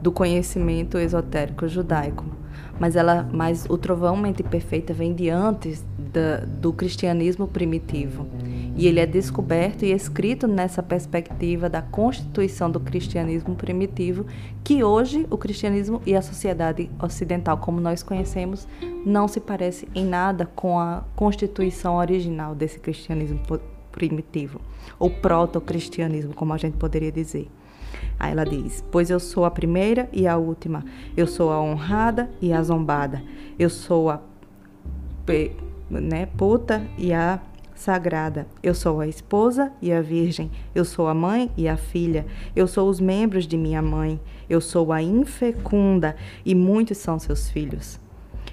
do 0.00 0.12
conhecimento 0.12 0.96
esotérico 0.96 1.66
judaico 1.66 2.37
mas 2.78 2.96
ela, 2.96 3.28
mas 3.32 3.66
o 3.68 3.76
trovão 3.76 4.16
mente 4.16 4.42
perfeita 4.42 4.92
vem 4.92 5.14
de 5.14 5.28
antes 5.28 5.84
da, 5.98 6.38
do 6.38 6.72
cristianismo 6.72 7.46
primitivo 7.46 8.26
e 8.78 8.86
ele 8.86 9.00
é 9.00 9.06
descoberto 9.06 9.84
e 9.84 9.90
escrito 9.90 10.46
nessa 10.46 10.84
perspectiva 10.84 11.68
da 11.68 11.82
constituição 11.82 12.70
do 12.70 12.78
cristianismo 12.78 13.56
primitivo, 13.56 14.24
que 14.62 14.84
hoje 14.84 15.26
o 15.28 15.36
cristianismo 15.36 16.00
e 16.06 16.14
a 16.14 16.22
sociedade 16.22 16.88
ocidental 17.02 17.58
como 17.58 17.80
nós 17.80 18.04
conhecemos 18.04 18.68
não 19.04 19.26
se 19.26 19.40
parece 19.40 19.88
em 19.96 20.04
nada 20.04 20.46
com 20.46 20.78
a 20.78 21.02
constituição 21.16 21.96
original 21.96 22.54
desse 22.54 22.78
cristianismo 22.78 23.40
primitivo 23.90 24.60
ou 24.96 25.10
proto-cristianismo, 25.10 26.32
como 26.32 26.52
a 26.52 26.56
gente 26.56 26.76
poderia 26.76 27.10
dizer. 27.10 27.48
Aí 28.18 28.32
ela 28.32 28.44
diz: 28.44 28.84
Pois 28.90 29.10
eu 29.10 29.20
sou 29.20 29.44
a 29.44 29.50
primeira 29.50 30.08
e 30.12 30.26
a 30.26 30.36
última, 30.36 30.84
eu 31.16 31.26
sou 31.26 31.50
a 31.50 31.60
honrada 31.60 32.30
e 32.40 32.52
a 32.52 32.62
zombada, 32.62 33.22
eu 33.58 33.70
sou 33.70 34.10
a 34.10 34.20
né, 35.90 36.26
puta 36.36 36.82
e 36.96 37.12
a 37.12 37.40
sagrada, 37.74 38.46
eu 38.62 38.74
sou 38.74 39.00
a 39.00 39.06
esposa 39.06 39.70
e 39.80 39.92
a 39.92 40.00
virgem, 40.00 40.50
eu 40.74 40.84
sou 40.84 41.06
a 41.06 41.14
mãe 41.14 41.50
e 41.56 41.68
a 41.68 41.76
filha, 41.76 42.26
eu 42.56 42.66
sou 42.66 42.88
os 42.88 42.98
membros 42.98 43.46
de 43.46 43.56
minha 43.56 43.80
mãe, 43.80 44.20
eu 44.50 44.60
sou 44.60 44.92
a 44.92 45.00
infecunda 45.00 46.16
e 46.44 46.54
muitos 46.54 46.98
são 46.98 47.18
seus 47.18 47.48
filhos. 47.48 48.00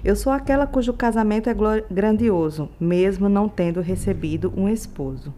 Eu 0.04 0.14
sou 0.14 0.32
aquela 0.32 0.66
cujo 0.66 0.92
casamento 0.92 1.50
é 1.50 1.54
grandioso, 1.90 2.68
mesmo 2.78 3.28
não 3.28 3.48
tendo 3.48 3.80
recebido 3.80 4.52
um 4.56 4.68
esposo. 4.68 5.34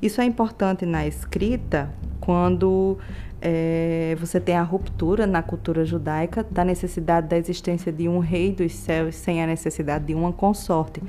Isso 0.00 0.20
é 0.20 0.24
importante 0.24 0.86
na 0.86 1.06
escrita 1.06 1.92
quando 2.20 2.98
é, 3.40 4.16
você 4.18 4.38
tem 4.38 4.56
a 4.56 4.62
ruptura 4.62 5.26
na 5.26 5.42
cultura 5.42 5.84
judaica 5.84 6.46
da 6.48 6.64
necessidade 6.64 7.28
da 7.28 7.36
existência 7.36 7.90
de 7.90 8.08
um 8.08 8.20
rei 8.20 8.52
dos 8.52 8.72
céus 8.72 9.16
sem 9.16 9.42
a 9.42 9.46
necessidade 9.46 10.06
de 10.06 10.14
uma 10.14 10.32
consorte. 10.32 11.02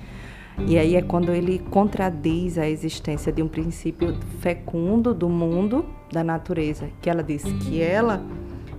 E 0.68 0.78
aí 0.78 0.96
é 0.96 1.02
quando 1.02 1.32
ele 1.32 1.60
contradiz 1.60 2.58
a 2.58 2.68
existência 2.68 3.32
de 3.32 3.42
um 3.42 3.48
princípio 3.48 4.18
fecundo 4.40 5.14
do 5.14 5.30
mundo, 5.30 5.86
da 6.12 6.24
natureza, 6.24 6.90
que 7.02 7.10
ela 7.10 7.24
diz 7.24 7.44
que 7.44 7.82
ela 7.82 8.24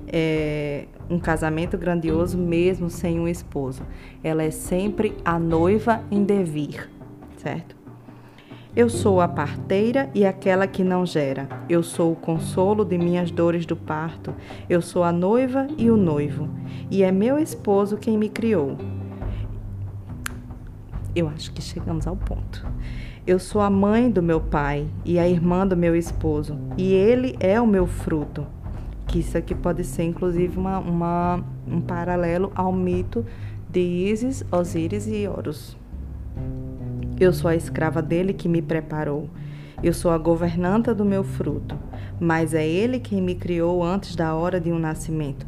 é 0.07 0.87
um 1.11 1.19
casamento 1.19 1.77
grandioso 1.77 2.39
mesmo 2.39 2.89
sem 2.89 3.19
um 3.19 3.27
esposo. 3.27 3.83
Ela 4.23 4.45
é 4.45 4.51
sempre 4.51 5.17
a 5.25 5.39
noiva 5.39 6.03
em 6.11 6.23
devir, 6.25 6.89
certo? 7.37 7.84
Eu 8.77 8.89
sou 8.89 9.21
a 9.21 9.29
parteira 9.29 10.11
e 10.13 10.27
aquela 10.27 10.67
que 10.67 10.83
não 10.83 11.07
gera. 11.07 11.49
Eu 11.69 11.81
sou 11.81 12.11
o 12.11 12.17
consolo 12.17 12.85
de 12.85 12.99
minhas 12.99 13.31
dores 13.31 13.65
do 13.65 13.77
parto. 13.77 14.35
Eu 14.69 14.83
sou 14.83 15.05
a 15.05 15.13
noiva 15.13 15.69
e 15.79 15.89
o 15.89 15.97
noivo. 15.97 16.49
E 16.91 17.05
é 17.05 17.13
meu 17.13 17.39
esposo 17.39 17.97
quem 17.97 18.19
me 18.19 18.29
criou. 18.29 18.77
Eu 21.15 21.29
acho 21.29 21.53
que 21.53 21.63
chegamos 21.63 22.05
ao 22.09 22.17
ponto. 22.17 22.67
Eu 23.25 23.39
sou 23.39 23.61
a 23.61 23.71
mãe 23.71 24.11
do 24.11 24.21
meu 24.21 24.41
pai 24.41 24.89
e 25.05 25.21
a 25.21 25.29
irmã 25.29 25.65
do 25.65 25.77
meu 25.77 25.95
esposo. 25.95 26.59
E 26.77 26.93
ele 26.93 27.37
é 27.39 27.61
o 27.61 27.67
meu 27.69 27.87
fruto. 27.87 28.45
Que 29.07 29.21
isso 29.21 29.39
aqui 29.39 29.55
pode 29.55 29.85
ser, 29.85 30.03
inclusive, 30.03 30.59
uma, 30.59 30.81
uma 30.81 31.45
um 31.65 31.81
paralelo 31.81 32.51
ao 32.57 32.73
mito 32.73 33.25
de 33.71 33.81
Isis, 33.81 34.45
Osíris 34.51 35.07
e 35.07 35.29
Horus. 35.29 35.77
Eu 37.19 37.33
sou 37.33 37.49
a 37.49 37.55
escrava 37.55 38.03
dele 38.03 38.33
que 38.33 38.49
me 38.49 38.61
preparou. 38.61 39.29
Eu 39.83 39.95
sou 39.95 40.11
a 40.11 40.19
governanta 40.19 40.93
do 40.93 41.05
meu 41.05 41.23
fruto, 41.23 41.79
mas 42.19 42.55
é 42.55 42.67
ele 42.67 42.99
quem 42.99 43.23
me 43.23 43.37
criou 43.37 43.85
antes 43.85 44.17
da 44.17 44.35
hora 44.35 44.61
de 44.61 44.73
um 44.73 44.79
nascimento. 44.79 45.47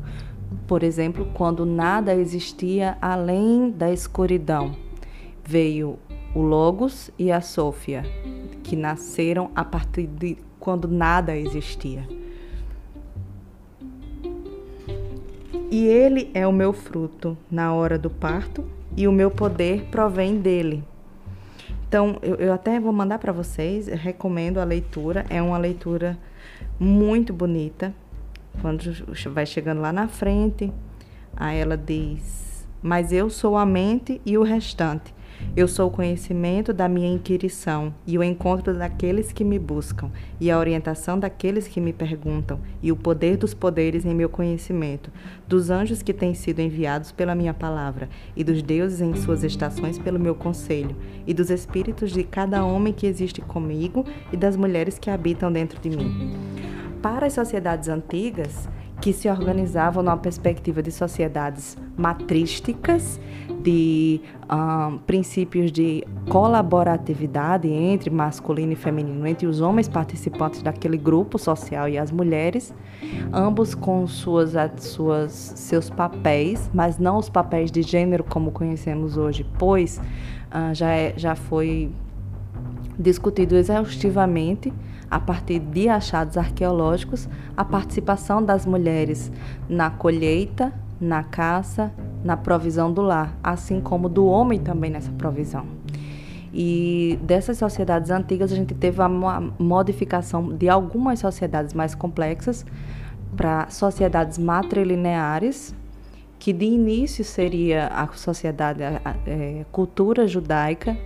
Por 0.66 0.82
exemplo, 0.85 1.28
quando 1.35 1.66
nada 1.66 2.14
existia 2.14 2.96
além 3.00 3.70
da 3.70 3.92
escuridão, 3.92 4.76
veio 5.44 5.99
o 6.35 6.40
Logos 6.40 7.11
e 7.18 7.32
a 7.32 7.40
Sofia, 7.40 8.04
que 8.62 8.76
nasceram 8.76 9.50
a 9.54 9.64
partir 9.64 10.06
de 10.06 10.37
quando 10.61 10.87
nada 10.87 11.37
existia. 11.37 12.06
E 15.68 15.85
ele 15.85 16.30
é 16.32 16.46
o 16.46 16.52
meu 16.52 16.73
fruto 16.73 17.37
na 17.50 17.75
hora 17.75 17.99
do 17.99 18.11
parto, 18.11 18.64
e 18.96 19.06
o 19.08 19.12
meu 19.12 19.30
poder 19.30 19.85
provém 19.90 20.38
dele. 20.38 20.85
Então, 21.88 22.19
eu, 22.23 22.35
eu 22.37 22.52
até 22.52 22.81
vou 22.81 22.93
mandar 22.93 23.19
para 23.19 23.33
vocês, 23.33 23.87
recomendo 23.87 24.59
a 24.59 24.64
leitura, 24.64 25.25
é 25.31 25.40
uma 25.40 25.59
leitura 25.59 26.19
muito 26.78 27.33
bonita. 27.33 27.95
Quando 28.61 28.85
vai 29.31 29.47
chegando 29.47 29.81
lá 29.81 29.93
na 29.93 30.09
frente, 30.09 30.73
aí 31.37 31.59
ela 31.59 31.76
diz: 31.76 32.66
Mas 32.83 33.12
eu 33.12 33.31
sou 33.31 33.57
a 33.57 33.64
mente 33.64 34.21
e 34.25 34.37
o 34.37 34.43
restante. 34.43 35.14
Eu 35.57 35.66
sou 35.66 35.88
o 35.88 35.90
conhecimento 35.90 36.73
da 36.73 36.88
minha 36.88 37.09
inquirição 37.09 37.95
e 38.07 38.19
o 38.19 38.23
encontro 38.23 38.75
daqueles 38.75 39.33
que 39.33 39.45
me 39.45 39.59
buscam, 39.59 40.11
e 40.40 40.50
a 40.50 40.59
orientação 40.59 41.19
daqueles 41.19 41.66
que 41.66 41.81
me 41.81 41.93
perguntam, 41.93 42.61
e 42.83 42.93
o 42.93 42.97
poder 42.97 43.37
dos 43.37 43.55
poderes 43.55 44.05
em 44.05 44.14
meu 44.14 44.28
conhecimento, 44.28 45.11
dos 45.49 45.71
anjos 45.71 46.02
que 46.02 46.12
têm 46.12 46.35
sido 46.35 46.61
enviados 46.61 47.11
pela 47.12 47.35
minha 47.35 47.55
palavra, 47.55 48.09
e 48.37 48.45
dos 48.45 48.62
deuses 48.62 49.00
em 49.00 49.14
suas 49.14 49.45
estações 49.45 49.99
pelo 49.99 50.21
meu 50.21 50.35
conselho, 50.35 50.95
e 51.26 51.33
dos 51.33 51.50
espíritos 51.50 52.12
de 52.12 52.23
cada 52.23 52.64
homem 52.64 52.93
que 52.93 53.07
existe 53.07 53.40
comigo 53.40 54.05
e 54.33 54.37
das 54.37 54.57
mulheres 54.57 54.99
que 54.99 55.11
habitam 55.11 55.50
dentro 55.50 55.81
de 55.81 55.90
mim. 55.90 56.37
Para 57.00 57.26
as 57.26 57.35
sociedades 57.35 57.88
antigas, 57.88 58.69
que 59.00 59.12
se 59.12 59.28
organizavam 59.28 60.02
numa 60.02 60.16
perspectiva 60.16 60.82
de 60.82 60.90
sociedades 60.90 61.76
matrísticas, 61.96 63.20
de 63.60 64.20
um, 64.50 64.98
princípios 64.98 65.72
de 65.72 66.04
colaboratividade 66.28 67.68
entre 67.68 68.10
masculino 68.10 68.72
e 68.72 68.76
feminino, 68.76 69.26
entre 69.26 69.46
os 69.46 69.60
homens 69.60 69.88
participantes 69.88 70.62
daquele 70.62 70.96
grupo 70.96 71.38
social 71.38 71.88
e 71.88 71.98
as 71.98 72.10
mulheres, 72.10 72.72
ambos 73.32 73.74
com 73.74 74.06
suas, 74.06 74.52
suas, 74.78 75.32
seus 75.32 75.90
papéis, 75.90 76.70
mas 76.72 76.98
não 76.98 77.18
os 77.18 77.28
papéis 77.28 77.70
de 77.70 77.82
gênero 77.82 78.22
como 78.22 78.50
conhecemos 78.52 79.16
hoje, 79.16 79.44
pois 79.58 79.98
uh, 79.98 80.72
já, 80.72 80.90
é, 80.90 81.14
já 81.16 81.34
foi 81.34 81.90
discutido 82.98 83.56
exaustivamente 83.56 84.72
a 85.10 85.20
partir 85.20 85.58
de 85.58 85.88
achados 85.88 86.36
arqueológicos, 86.36 87.28
a 87.56 87.64
participação 87.64 88.42
das 88.42 88.66
mulheres 88.66 89.30
na 89.68 89.90
colheita, 89.90 90.72
na 91.00 91.22
caça, 91.22 91.92
na 92.25 92.36
provisão 92.36 92.92
do 92.92 93.02
lar, 93.02 93.36
assim 93.42 93.80
como 93.80 94.08
do 94.08 94.26
homem 94.26 94.58
também 94.58 94.90
nessa 94.90 95.12
provisão. 95.12 95.66
E 96.52 97.18
dessas 97.22 97.58
sociedades 97.58 98.10
antigas, 98.10 98.50
a 98.50 98.56
gente 98.56 98.75
teve 98.75 99.00
a 99.02 99.08
modificação 99.08 100.56
de 100.56 100.68
algumas 100.68 101.18
sociedades 101.18 101.75
mais 101.75 101.94
complexas 101.94 102.64
para 103.36 103.68
sociedades 103.68 104.38
matrilineares, 104.38 105.75
que 106.38 106.52
de 106.52 106.64
início 106.64 107.25
seria 107.25 107.88
a 107.88 108.06
sociedade, 108.14 108.82
a, 108.82 109.00
a, 109.04 109.10
a 109.10 109.14
é, 109.26 109.66
cultura 109.70 110.26
judaica, 110.26 110.96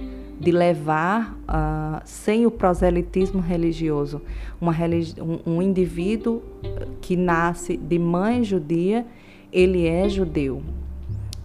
de 0.41 0.51
levar, 0.51 1.37
uh, 1.43 2.01
sem 2.03 2.47
o 2.47 2.51
proselitismo 2.51 3.43
religioso, 3.43 4.23
religi 4.73 5.15
um, 5.21 5.57
um 5.57 5.63
indivíduo 5.63 6.43
que 7.03 7.15
nasce 7.15 7.77
de 7.77 7.99
mãe 7.99 8.43
judia, 8.43 9.07
ele 9.53 9.87
é 9.87 10.09
judeu. 10.09 10.63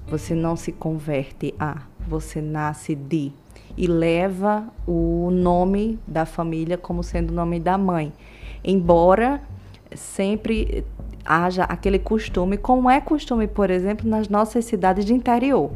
Você 0.07 0.33
não 0.33 0.55
se 0.55 0.71
converte 0.71 1.53
a, 1.59 1.81
você 2.07 2.41
nasce 2.41 2.95
de 2.95 3.33
e 3.77 3.85
leva 3.85 4.65
o 4.87 5.29
nome 5.29 5.99
da 6.07 6.25
família 6.25 6.77
como 6.77 7.03
sendo 7.03 7.31
o 7.31 7.33
nome 7.33 7.59
da 7.59 7.77
mãe. 7.77 8.13
Embora 8.63 9.41
sempre 9.93 10.85
haja 11.25 11.63
aquele 11.65 11.99
costume, 11.99 12.55
como 12.55 12.89
é 12.89 13.01
costume, 13.01 13.45
por 13.45 13.69
exemplo, 13.69 14.09
nas 14.09 14.29
nossas 14.29 14.63
cidades 14.63 15.03
de 15.03 15.13
interior 15.13 15.69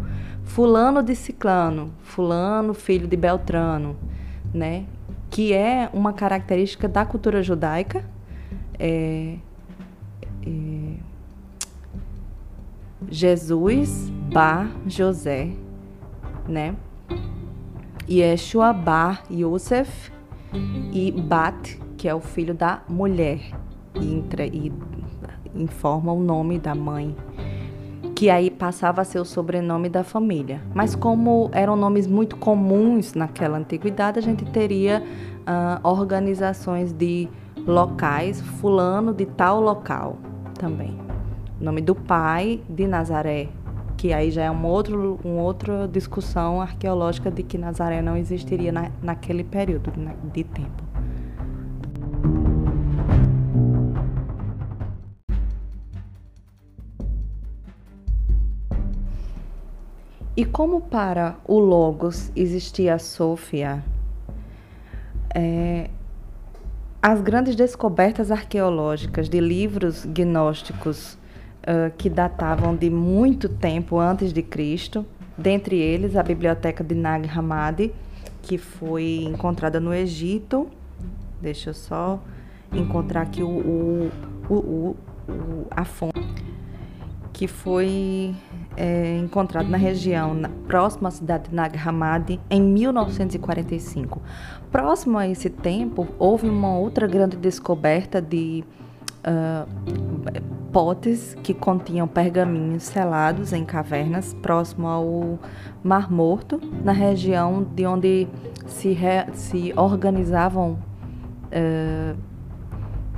fulano 0.50 1.04
de 1.04 1.16
ciclano, 1.16 1.94
fulano 2.02 2.74
filho 2.74 3.08
de 3.08 3.16
Beltrano, 3.16 3.96
né? 4.54 4.86
Que 5.30 5.54
é 5.54 5.90
uma 5.94 6.12
característica 6.12 6.88
da 6.88 7.06
cultura 7.06 7.44
judaica. 7.44 8.04
É, 8.80 9.36
é, 10.46 10.94
Jesus 13.10 14.10
Bar 14.34 14.72
José, 14.88 15.52
né? 16.48 16.76
Yeshua 18.10 18.74
Bar 18.74 19.24
Yosef 19.32 20.12
e 20.92 21.12
Bat, 21.12 21.80
que 21.96 22.10
é 22.10 22.16
o 22.16 22.20
filho 22.20 22.56
da 22.56 22.82
mulher, 22.90 23.40
e, 24.02 24.14
entra, 24.16 24.48
e 24.48 24.74
informa 25.54 26.12
o 26.12 26.20
nome 26.20 26.58
da 26.58 26.74
mãe 26.74 27.16
que 28.20 28.30
aí 28.30 28.52
passava 28.52 29.02
a 29.02 29.06
ser 29.06 29.18
o 29.18 29.24
sobrenome 29.24 29.88
da 29.88 30.04
família. 30.04 30.62
Mas 30.74 30.94
como 30.94 31.50
eram 31.54 31.78
nomes 31.78 32.06
muito 32.06 32.36
comuns 32.36 33.14
naquela 33.14 33.58
antiguidade, 33.58 34.20
a 34.20 34.22
gente 34.22 34.44
teria 34.44 35.02
uh, 35.48 35.88
organizações 35.88 36.92
de 36.92 37.30
locais, 37.66 38.42
fulano 38.42 39.14
de 39.14 39.26
tal 39.26 39.62
local 39.62 40.18
também. 40.56 41.00
Nome 41.62 41.80
do 41.80 41.96
pai 41.96 42.62
de 42.70 42.88
Nazaré, 42.88 43.48
que 43.96 44.12
aí 44.12 44.32
já 44.32 44.44
é 44.44 44.52
um 44.52 44.66
uma 45.24 45.42
outra 45.42 45.88
discussão 45.88 46.62
arqueológica 46.62 47.32
de 47.32 47.42
que 47.42 47.58
Nazaré 47.58 48.02
não 48.02 48.18
existiria 48.18 48.74
na, 48.74 48.92
naquele 49.02 49.46
período 49.46 49.94
de 50.34 50.44
tempo. 50.44 50.89
E 60.40 60.46
como 60.46 60.80
para 60.80 61.36
o 61.46 61.60
Logos 61.60 62.32
existia 62.34 62.94
a 62.94 62.98
Sofia, 62.98 63.84
é, 65.36 65.90
as 67.02 67.20
grandes 67.20 67.58
descobertas 67.58 68.32
arqueológicas 68.32 69.28
de 69.28 69.42
livros 69.42 70.06
gnósticos 70.06 71.16
uh, 71.16 71.92
que 71.98 72.10
datavam 72.10 72.74
de 72.74 72.90
muito 72.90 73.50
tempo 73.50 74.00
antes 74.00 74.32
de 74.32 74.42
Cristo, 74.42 75.06
dentre 75.38 75.78
eles 75.78 76.16
a 76.16 76.24
biblioteca 76.24 76.86
de 76.86 76.96
Nag 76.96 77.28
Hammadi, 77.28 77.94
que 78.42 78.58
foi 78.58 79.26
encontrada 79.26 79.78
no 79.78 79.94
Egito. 79.94 80.70
Deixa 81.42 81.72
eu 81.72 81.74
só 81.74 82.18
encontrar 82.72 83.24
aqui 83.24 83.44
o, 83.44 83.50
o, 83.50 84.12
o, 84.50 84.56
o 84.56 85.68
a 85.70 85.84
fonte 85.84 86.30
que 87.40 87.46
foi 87.46 88.36
é, 88.76 89.18
encontrado 89.18 89.68
na 89.68 89.78
região 89.78 90.34
na, 90.34 90.50
próxima 90.68 91.10
à 91.10 91.12
cidade 91.12 91.50
de 91.50 91.56
Nag 91.56 91.78
Hammadi 91.78 92.40
em 92.50 92.62
1945. 92.62 94.22
Próximo 94.72 95.18
a 95.18 95.28
esse 95.28 95.50
tempo, 95.50 96.08
houve 96.18 96.48
uma 96.48 96.78
outra 96.78 97.08
grande 97.08 97.36
descoberta 97.36 98.22
de 98.22 98.64
uh, 99.20 99.68
potes 100.72 101.36
que 101.44 101.54
continham 101.54 102.08
pergaminhos 102.08 102.84
selados 102.84 103.54
em 103.54 103.66
cavernas 103.66 104.34
próximo 104.36 104.88
ao 104.88 105.40
Mar 105.84 106.12
Morto, 106.12 106.62
na 106.84 106.92
região 106.92 107.64
de 107.64 107.86
onde 107.86 108.28
se, 108.68 108.92
re, 108.92 109.26
se 109.34 109.74
organizavam 109.76 110.78
uh, 111.52 112.18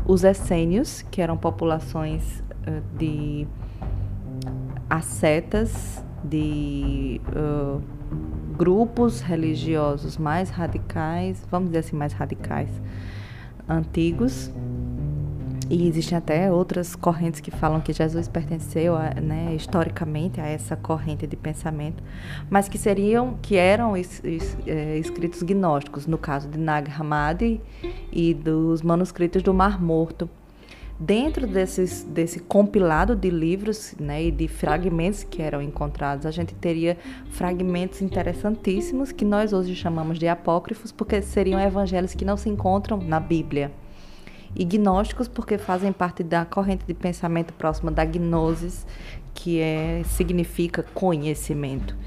os 0.05 0.23
essênios, 0.23 1.01
que 1.11 1.21
eram 1.21 1.37
populações 1.37 2.39
uh, 2.39 2.81
de 2.97 3.47
ascetas 4.91 6.03
de 6.21 7.21
uh, 7.29 7.81
grupos 8.57 9.21
religiosos 9.21 10.17
mais 10.17 10.49
radicais, 10.49 11.47
vamos 11.49 11.69
dizer 11.69 11.79
assim, 11.79 11.95
mais 11.95 12.11
radicais, 12.11 12.69
antigos. 13.69 14.51
E 15.69 15.87
existem 15.87 16.17
até 16.17 16.51
outras 16.51 16.93
correntes 16.93 17.39
que 17.39 17.49
falam 17.49 17.79
que 17.79 17.93
Jesus 17.93 18.27
pertenceu, 18.27 18.93
a, 18.93 19.13
né, 19.13 19.55
historicamente, 19.55 20.41
a 20.41 20.45
essa 20.45 20.75
corrente 20.75 21.25
de 21.25 21.37
pensamento, 21.37 22.03
mas 22.49 22.67
que 22.67 22.77
seriam, 22.77 23.37
que 23.41 23.55
eram 23.55 23.95
es, 23.95 24.21
es, 24.25 24.57
é, 24.67 24.97
escritos 24.97 25.41
gnósticos, 25.41 26.05
no 26.05 26.17
caso 26.17 26.49
de 26.49 26.59
Nag 26.59 26.91
Hammadi 26.91 27.61
e 28.11 28.33
dos 28.33 28.81
manuscritos 28.81 29.41
do 29.41 29.53
Mar 29.53 29.81
Morto, 29.81 30.29
Dentro 31.03 31.47
desses, 31.47 32.03
desse 32.03 32.39
compilado 32.41 33.15
de 33.15 33.31
livros 33.31 33.95
né, 33.99 34.25
e 34.25 34.29
de 34.29 34.47
fragmentos 34.47 35.23
que 35.23 35.41
eram 35.41 35.59
encontrados, 35.59 36.27
a 36.27 36.31
gente 36.31 36.53
teria 36.53 36.95
fragmentos 37.31 38.03
interessantíssimos 38.03 39.11
que 39.11 39.25
nós 39.25 39.51
hoje 39.51 39.73
chamamos 39.75 40.19
de 40.19 40.27
apócrifos, 40.27 40.91
porque 40.91 41.19
seriam 41.23 41.59
evangelhos 41.59 42.13
que 42.13 42.23
não 42.23 42.37
se 42.37 42.49
encontram 42.49 42.97
na 42.97 43.19
Bíblia. 43.19 43.71
E 44.55 44.63
gnósticos, 44.63 45.27
porque 45.27 45.57
fazem 45.57 45.91
parte 45.91 46.21
da 46.21 46.45
corrente 46.45 46.85
de 46.85 46.93
pensamento 46.93 47.51
próxima 47.53 47.89
da 47.89 48.05
gnosis, 48.05 48.85
que 49.33 49.59
é, 49.59 50.03
significa 50.05 50.85
conhecimento. 50.93 51.97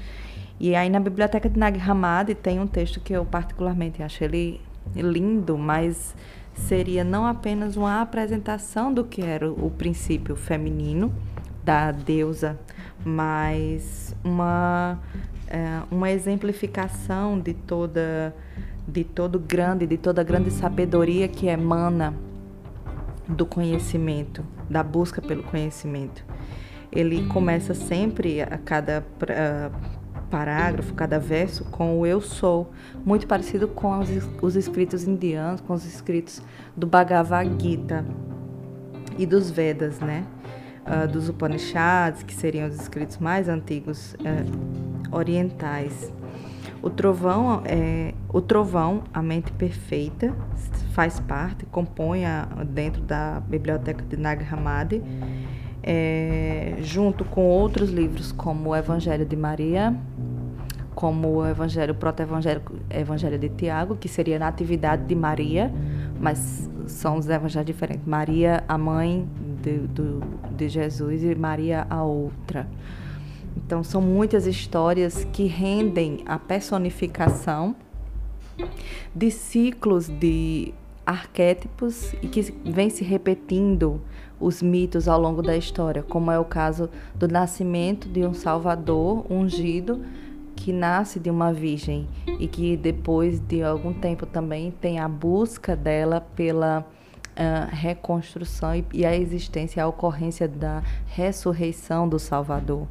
E 0.57 0.73
aí 0.73 0.89
na 0.89 1.01
biblioteca 1.01 1.49
de 1.49 1.59
Nag 1.59 1.77
Hammadi 1.81 2.33
tem 2.33 2.61
um 2.61 2.67
texto 2.67 3.01
que 3.01 3.11
eu 3.11 3.25
particularmente 3.25 4.01
acho 4.01 4.23
ele 4.23 4.61
lindo, 4.95 5.57
mas 5.57 6.15
seria 6.55 7.03
não 7.03 7.25
apenas 7.25 7.75
uma 7.75 8.01
apresentação 8.01 8.93
do 8.93 9.03
que 9.03 9.21
era 9.21 9.51
o 9.51 9.69
princípio 9.69 10.35
feminino 10.35 11.13
da 11.63 11.91
deusa, 11.91 12.59
mas 13.03 14.15
uma, 14.23 14.99
é, 15.47 15.81
uma 15.91 16.09
exemplificação 16.09 17.39
de 17.39 17.53
toda 17.53 18.33
de 18.87 19.03
todo 19.03 19.39
grande, 19.39 19.87
de 19.87 19.97
toda 19.97 20.23
grande 20.23 20.51
sabedoria 20.51 21.27
que 21.27 21.47
emana 21.47 22.13
do 23.27 23.45
conhecimento, 23.45 24.45
da 24.69 24.83
busca 24.83 25.21
pelo 25.21 25.41
conhecimento. 25.41 26.23
Ele 26.91 27.25
começa 27.27 27.73
sempre 27.73 28.41
a 28.41 28.57
cada 28.59 29.03
parágrafo, 30.35 30.93
cada 30.95 31.17
verso 31.17 31.63
com 31.63 31.97
o 31.97 32.05
eu 32.05 32.19
sou, 32.19 32.69
muito 33.05 33.25
parecido 33.25 33.69
com 33.69 33.97
os, 33.99 34.09
os 34.41 34.57
escritos 34.57 35.07
indianos, 35.07 35.61
com 35.61 35.71
os 35.71 35.85
escritos 35.85 36.41
do 36.75 36.85
Bhagavad 36.85 37.49
Gita 37.57 38.05
e 39.17 39.25
dos 39.25 39.49
Vedas, 39.49 40.01
né? 40.01 40.25
Uh, 40.85 41.07
dos 41.07 41.29
Upanishads, 41.29 42.21
que 42.21 42.33
seriam 42.33 42.67
os 42.67 42.75
escritos 42.75 43.17
mais 43.17 43.47
antigos 43.47 44.13
uh, 44.15 45.15
orientais. 45.15 46.11
O 46.83 46.89
trovão, 46.89 47.61
é, 47.63 48.13
o 48.27 48.41
trovão, 48.41 49.03
a 49.13 49.21
mente 49.21 49.53
perfeita, 49.53 50.35
faz 50.91 51.17
parte, 51.17 51.65
compõe 51.65 52.25
a, 52.25 52.45
dentro 52.67 53.01
da 53.01 53.39
biblioteca 53.39 54.03
de 54.03 54.17
Nag 54.17 54.43
Hammadi, 54.43 55.01
é, 55.81 56.75
junto 56.81 57.23
com 57.23 57.45
outros 57.45 57.89
livros 57.89 58.31
como 58.31 58.71
o 58.71 58.75
Evangelho 58.75 59.25
de 59.25 59.35
Maria, 59.35 59.95
como 60.95 61.27
o 61.27 61.45
Evangelho, 61.45 61.91
o 61.91 61.95
Proto-Evangelho 61.95 62.61
Evangelho 62.89 63.37
de 63.37 63.49
Tiago, 63.49 63.97
que 63.97 64.07
seria 64.07 64.39
na 64.39 64.47
atividade 64.47 65.05
de 65.05 65.13
Maria, 65.13 65.71
mas 66.19 66.69
são 66.87 67.17
os 67.17 67.27
evangelhos 67.27 67.65
diferentes. 67.65 68.07
Maria, 68.07 68.63
a 68.67 68.77
mãe 68.77 69.27
de, 69.61 69.79
do, 69.79 70.21
de 70.55 70.69
Jesus, 70.69 71.21
e 71.23 71.35
Maria, 71.35 71.85
a 71.89 72.03
outra. 72.03 72.67
Então, 73.57 73.83
são 73.83 74.01
muitas 74.01 74.47
histórias 74.47 75.25
que 75.33 75.45
rendem 75.45 76.23
a 76.25 76.39
personificação 76.39 77.75
de 79.13 79.29
ciclos 79.29 80.07
de 80.07 80.73
arquétipos 81.05 82.13
e 82.21 82.27
que 82.27 82.41
vem 82.63 82.89
se 82.89 83.03
repetindo 83.03 84.01
os 84.39 84.61
mitos 84.61 85.07
ao 85.07 85.19
longo 85.19 85.41
da 85.41 85.55
história, 85.55 86.03
como 86.03 86.31
é 86.31 86.39
o 86.39 86.45
caso 86.45 86.89
do 87.13 87.27
nascimento 87.27 88.07
de 88.07 88.25
um 88.25 88.33
Salvador 88.33 89.25
ungido 89.29 90.01
que 90.55 90.71
nasce 90.71 91.19
de 91.19 91.29
uma 91.29 91.51
virgem 91.51 92.07
e 92.39 92.47
que 92.47 92.77
depois 92.77 93.39
de 93.39 93.61
algum 93.61 93.93
tempo 93.93 94.25
também 94.25 94.71
tem 94.71 94.99
a 94.99 95.07
busca 95.07 95.75
dela 95.75 96.21
pela 96.21 96.85
uh, 97.35 97.75
reconstrução 97.75 98.75
e, 98.75 98.85
e 98.93 99.05
a 99.05 99.15
existência, 99.15 99.83
a 99.83 99.87
ocorrência 99.87 100.47
da 100.47 100.81
ressurreição 101.07 102.07
do 102.07 102.17
Salvador. 102.17 102.87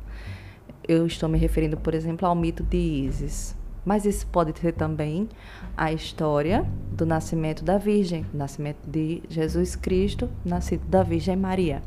Eu 0.86 1.06
estou 1.06 1.28
me 1.28 1.38
referindo, 1.38 1.76
por 1.76 1.94
exemplo, 1.94 2.28
ao 2.28 2.34
mito 2.34 2.62
de 2.62 2.76
Ísis. 2.76 3.56
Mas 3.84 4.06
isso 4.06 4.26
pode 4.28 4.58
ser 4.58 4.72
também 4.72 5.28
a 5.76 5.92
história 5.92 6.66
do 6.90 7.04
nascimento 7.04 7.62
da 7.62 7.76
Virgem, 7.76 8.24
nascimento 8.32 8.78
de 8.88 9.22
Jesus 9.28 9.76
Cristo, 9.76 10.30
nascido 10.44 10.86
da 10.86 11.02
Virgem 11.02 11.36
Maria. 11.36 11.82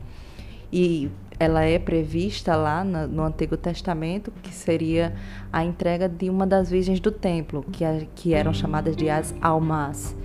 E 0.72 1.10
ela 1.39 1.63
é 1.63 1.78
prevista 1.78 2.56
lá 2.56 2.84
no, 2.84 3.08
no, 3.08 3.23
Antigo 3.23 3.56
Testamento, 3.56 4.32
que 4.41 4.54
seria 4.54 5.13
a 5.52 5.63
entrega 5.63 6.10
de 6.10 6.30
uma 6.30 6.47
das 6.47 6.69
virgens 6.69 7.00
do 7.00 7.12
templo, 7.12 7.63
que, 7.71 7.84
que 8.15 8.34
eram 8.34 8.54
chamadas 8.54 8.95
de 8.95 9.10
as 9.10 9.36
almas. 9.41 10.15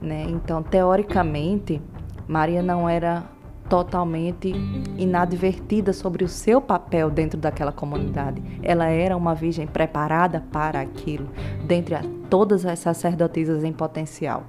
Né? 0.00 0.24
Então, 0.28 0.62
teoricamente, 0.62 1.80
Maria 2.28 2.62
não 2.62 2.88
era 2.88 3.24
totalmente 3.70 4.52
inadvertida 4.98 5.92
sobre 5.92 6.24
o 6.24 6.28
seu 6.28 6.60
papel 6.60 7.08
dentro 7.08 7.38
daquela 7.38 7.70
comunidade. 7.70 8.42
Ela 8.64 8.88
era 8.88 9.16
uma 9.16 9.32
virgem 9.32 9.64
preparada 9.64 10.44
para 10.50 10.80
aquilo, 10.80 11.28
dentre 11.64 11.96
todas 12.28 12.66
as 12.66 12.80
sacerdotisas 12.80 13.62
em 13.62 13.72
potencial. 13.72 14.44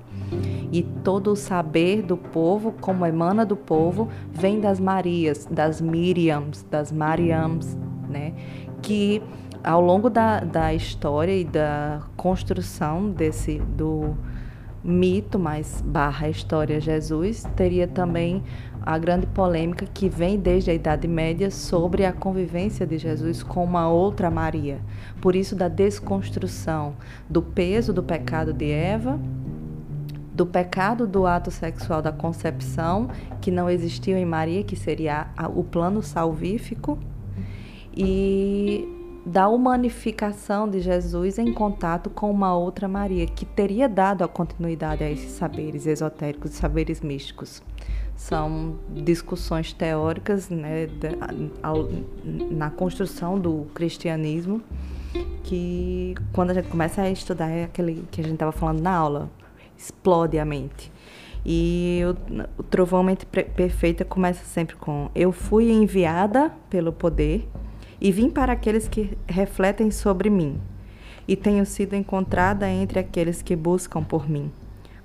E 0.71 0.81
todo 0.81 1.33
o 1.33 1.35
saber 1.35 2.01
do 2.01 2.17
povo, 2.17 2.73
como 2.81 3.05
emana 3.05 3.45
do 3.45 3.55
povo, 3.55 4.09
vem 4.31 4.59
das 4.59 4.79
Marias, 4.79 5.47
das 5.51 5.79
Miriams, 5.79 6.65
das 6.71 6.91
Mariams, 6.91 7.77
né? 8.09 8.33
Que 8.81 9.21
ao 9.63 9.81
longo 9.81 10.09
da, 10.09 10.39
da 10.39 10.73
história 10.73 11.37
e 11.37 11.43
da 11.43 12.01
construção 12.15 13.11
desse 13.11 13.59
do 13.59 14.15
mito, 14.83 15.37
mas 15.37 15.83
barra 15.85 16.29
história 16.29 16.79
Jesus, 16.79 17.45
teria 17.55 17.87
também 17.87 18.43
a 18.83 18.97
grande 18.97 19.27
polêmica 19.27 19.85
que 19.85 20.09
vem 20.09 20.39
desde 20.39 20.71
a 20.71 20.73
Idade 20.73 21.07
Média 21.07 21.51
sobre 21.51 22.05
a 22.05 22.11
convivência 22.11 22.85
de 22.85 22.97
Jesus 22.97 23.43
com 23.43 23.63
uma 23.63 23.87
outra 23.89 24.31
Maria. 24.31 24.79
Por 25.21 25.35
isso, 25.35 25.55
da 25.55 25.67
desconstrução 25.67 26.95
do 27.29 27.41
peso 27.41 27.93
do 27.93 28.01
pecado 28.01 28.51
de 28.51 28.71
Eva, 28.71 29.19
do 30.33 30.45
pecado 30.45 31.05
do 31.05 31.27
ato 31.27 31.51
sexual 31.51 32.01
da 32.01 32.11
concepção, 32.11 33.09
que 33.39 33.51
não 33.51 33.69
existiu 33.69 34.17
em 34.17 34.25
Maria, 34.25 34.63
que 34.63 34.75
seria 34.75 35.27
o 35.53 35.63
plano 35.63 36.01
salvífico, 36.01 36.97
e 37.95 38.87
da 39.23 39.47
humanificação 39.47 40.67
de 40.67 40.79
Jesus 40.79 41.37
em 41.37 41.53
contato 41.53 42.09
com 42.09 42.31
uma 42.31 42.57
outra 42.57 42.87
Maria, 42.87 43.27
que 43.27 43.45
teria 43.45 43.87
dado 43.87 44.23
a 44.23 44.27
continuidade 44.27 45.03
a 45.03 45.11
esses 45.11 45.33
saberes 45.33 45.85
esotéricos, 45.85 46.51
saberes 46.51 47.01
místicos. 47.01 47.61
São 48.21 48.75
discussões 48.87 49.73
teóricas 49.73 50.47
né, 50.47 50.87
na 52.51 52.69
construção 52.69 53.39
do 53.39 53.65
cristianismo 53.73 54.61
que, 55.43 56.13
quando 56.31 56.51
a 56.51 56.53
gente 56.53 56.67
começa 56.67 57.01
a 57.01 57.09
estudar, 57.09 57.49
é 57.49 57.63
aquele 57.63 58.05
que 58.11 58.21
a 58.21 58.23
gente 58.23 58.35
estava 58.35 58.51
falando 58.51 58.79
na 58.79 58.93
aula, 58.93 59.27
explode 59.75 60.37
a 60.37 60.45
mente. 60.45 60.91
E 61.43 62.01
o, 62.05 62.61
o 62.61 62.63
Trovão 62.63 63.01
Mente 63.01 63.25
Perfeita 63.25 64.05
começa 64.05 64.45
sempre 64.45 64.75
com: 64.75 65.09
Eu 65.15 65.31
fui 65.31 65.71
enviada 65.71 66.53
pelo 66.69 66.93
poder 66.93 67.49
e 67.99 68.11
vim 68.11 68.29
para 68.29 68.53
aqueles 68.53 68.87
que 68.87 69.17
refletem 69.27 69.89
sobre 69.89 70.29
mim, 70.29 70.61
e 71.27 71.35
tenho 71.35 71.65
sido 71.65 71.95
encontrada 71.95 72.69
entre 72.69 72.99
aqueles 72.99 73.41
que 73.41 73.55
buscam 73.55 74.03
por 74.03 74.29
mim. 74.29 74.51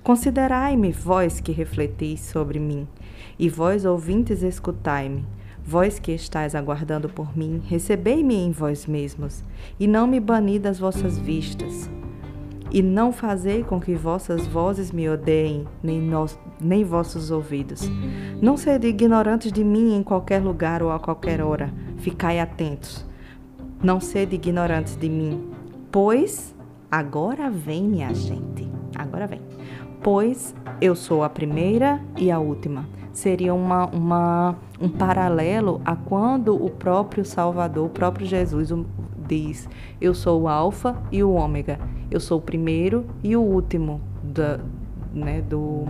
Considerai-me, 0.03 0.91
vós 0.93 1.41
que 1.41 1.51
refletis 1.51 2.21
sobre 2.21 2.59
mim, 2.59 2.87
e 3.37 3.49
vós 3.49 3.85
ouvintes, 3.85 4.43
escutai-me. 4.43 5.25
Vós 5.63 5.99
que 5.99 6.13
estáis 6.13 6.55
aguardando 6.55 7.09
por 7.09 7.37
mim, 7.37 7.61
recebei-me 7.65 8.35
em 8.35 8.51
vós 8.51 8.85
mesmos, 8.85 9.43
e 9.79 9.85
não 9.85 10.07
me 10.07 10.19
bani 10.19 10.59
das 10.59 10.79
vossas 10.79 11.17
vistas. 11.17 11.89
E 12.71 12.81
não 12.81 13.11
fazei 13.11 13.63
com 13.63 13.79
que 13.79 13.95
vossas 13.95 14.45
vozes 14.47 14.91
me 14.91 15.09
odeiem, 15.09 15.65
nem, 15.81 16.01
nos, 16.01 16.37
nem 16.59 16.83
vossos 16.83 17.31
ouvidos. 17.31 17.81
Não 18.41 18.57
sede 18.57 18.87
ignorantes 18.87 19.51
de 19.51 19.63
mim 19.63 19.95
em 19.95 20.03
qualquer 20.03 20.41
lugar 20.41 20.81
ou 20.81 20.91
a 20.91 20.99
qualquer 20.99 21.41
hora, 21.41 21.73
Ficai 21.97 22.39
atentos. 22.39 23.05
Não 23.81 23.99
sede 23.99 24.35
ignorantes 24.35 24.95
de 24.95 25.09
mim, 25.09 25.49
pois 25.91 26.55
agora 26.89 27.49
vem, 27.49 27.83
minha 27.83 28.13
gente. 28.13 28.67
Agora 28.95 29.27
vem. 29.27 29.41
Pois 30.01 30.55
eu 30.79 30.95
sou 30.95 31.23
a 31.23 31.29
primeira 31.29 32.01
e 32.15 32.31
a 32.31 32.39
última. 32.39 32.87
Seria 33.17 33.51
uma, 33.51 33.87
uma, 33.87 34.55
um 34.79 34.87
paralelo 34.87 35.81
a 35.83 35.95
quando 35.95 36.53
o 36.53 36.69
próprio 36.69 37.25
Salvador, 37.25 37.87
o 37.87 37.89
próprio 37.89 38.27
Jesus, 38.27 38.71
diz: 39.27 39.67
Eu 39.99 40.13
sou 40.13 40.43
o 40.43 40.47
Alfa 40.47 40.95
e 41.11 41.23
o 41.23 41.31
Ômega. 41.31 41.79
Eu 42.11 42.19
sou 42.19 42.37
o 42.37 42.41
primeiro 42.41 43.07
e 43.23 43.35
o 43.35 43.41
último 43.41 43.99
da, 44.21 44.59
né, 45.11 45.41
do, 45.41 45.85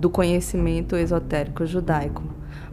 do 0.00 0.08
conhecimento 0.08 0.96
esotérico 0.96 1.66
judaico 1.66 2.22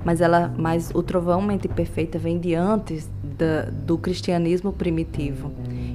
mas 0.04 0.22
ela, 0.22 0.54
mas 0.58 0.92
o 0.94 1.04
trovão 1.04 1.42
mente 1.42 1.68
perfeita 1.68 2.18
vem 2.18 2.40
de 2.40 2.56
antes 2.56 3.10
da, 3.22 3.64
do 3.64 3.98
cristianismo 3.98 4.72
primitivo 4.72 5.52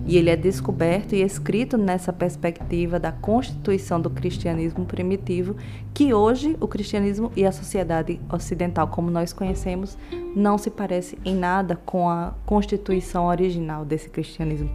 e 0.06 0.18
ele 0.18 0.30
é 0.30 0.36
descoberto 0.36 1.14
e 1.14 1.22
escrito 1.22 1.78
nessa 1.78 2.12
perspectiva 2.12 3.00
da 3.00 3.10
constituição 3.10 4.00
do 4.00 4.10
cristianismo 4.10 4.84
primitivo, 4.84 5.56
que 5.94 6.12
hoje 6.12 6.56
o 6.60 6.68
cristianismo 6.68 7.32
e 7.34 7.46
a 7.46 7.52
sociedade 7.52 8.20
ocidental 8.30 8.88
como 8.88 9.10
nós 9.10 9.32
conhecemos 9.32 9.96
não 10.36 10.58
se 10.58 10.70
parece 10.70 11.18
em 11.24 11.34
nada 11.34 11.76
com 11.76 12.08
a 12.08 12.34
constituição 12.44 13.26
original 13.26 13.84
desse 13.84 14.10
cristianismo 14.10 14.70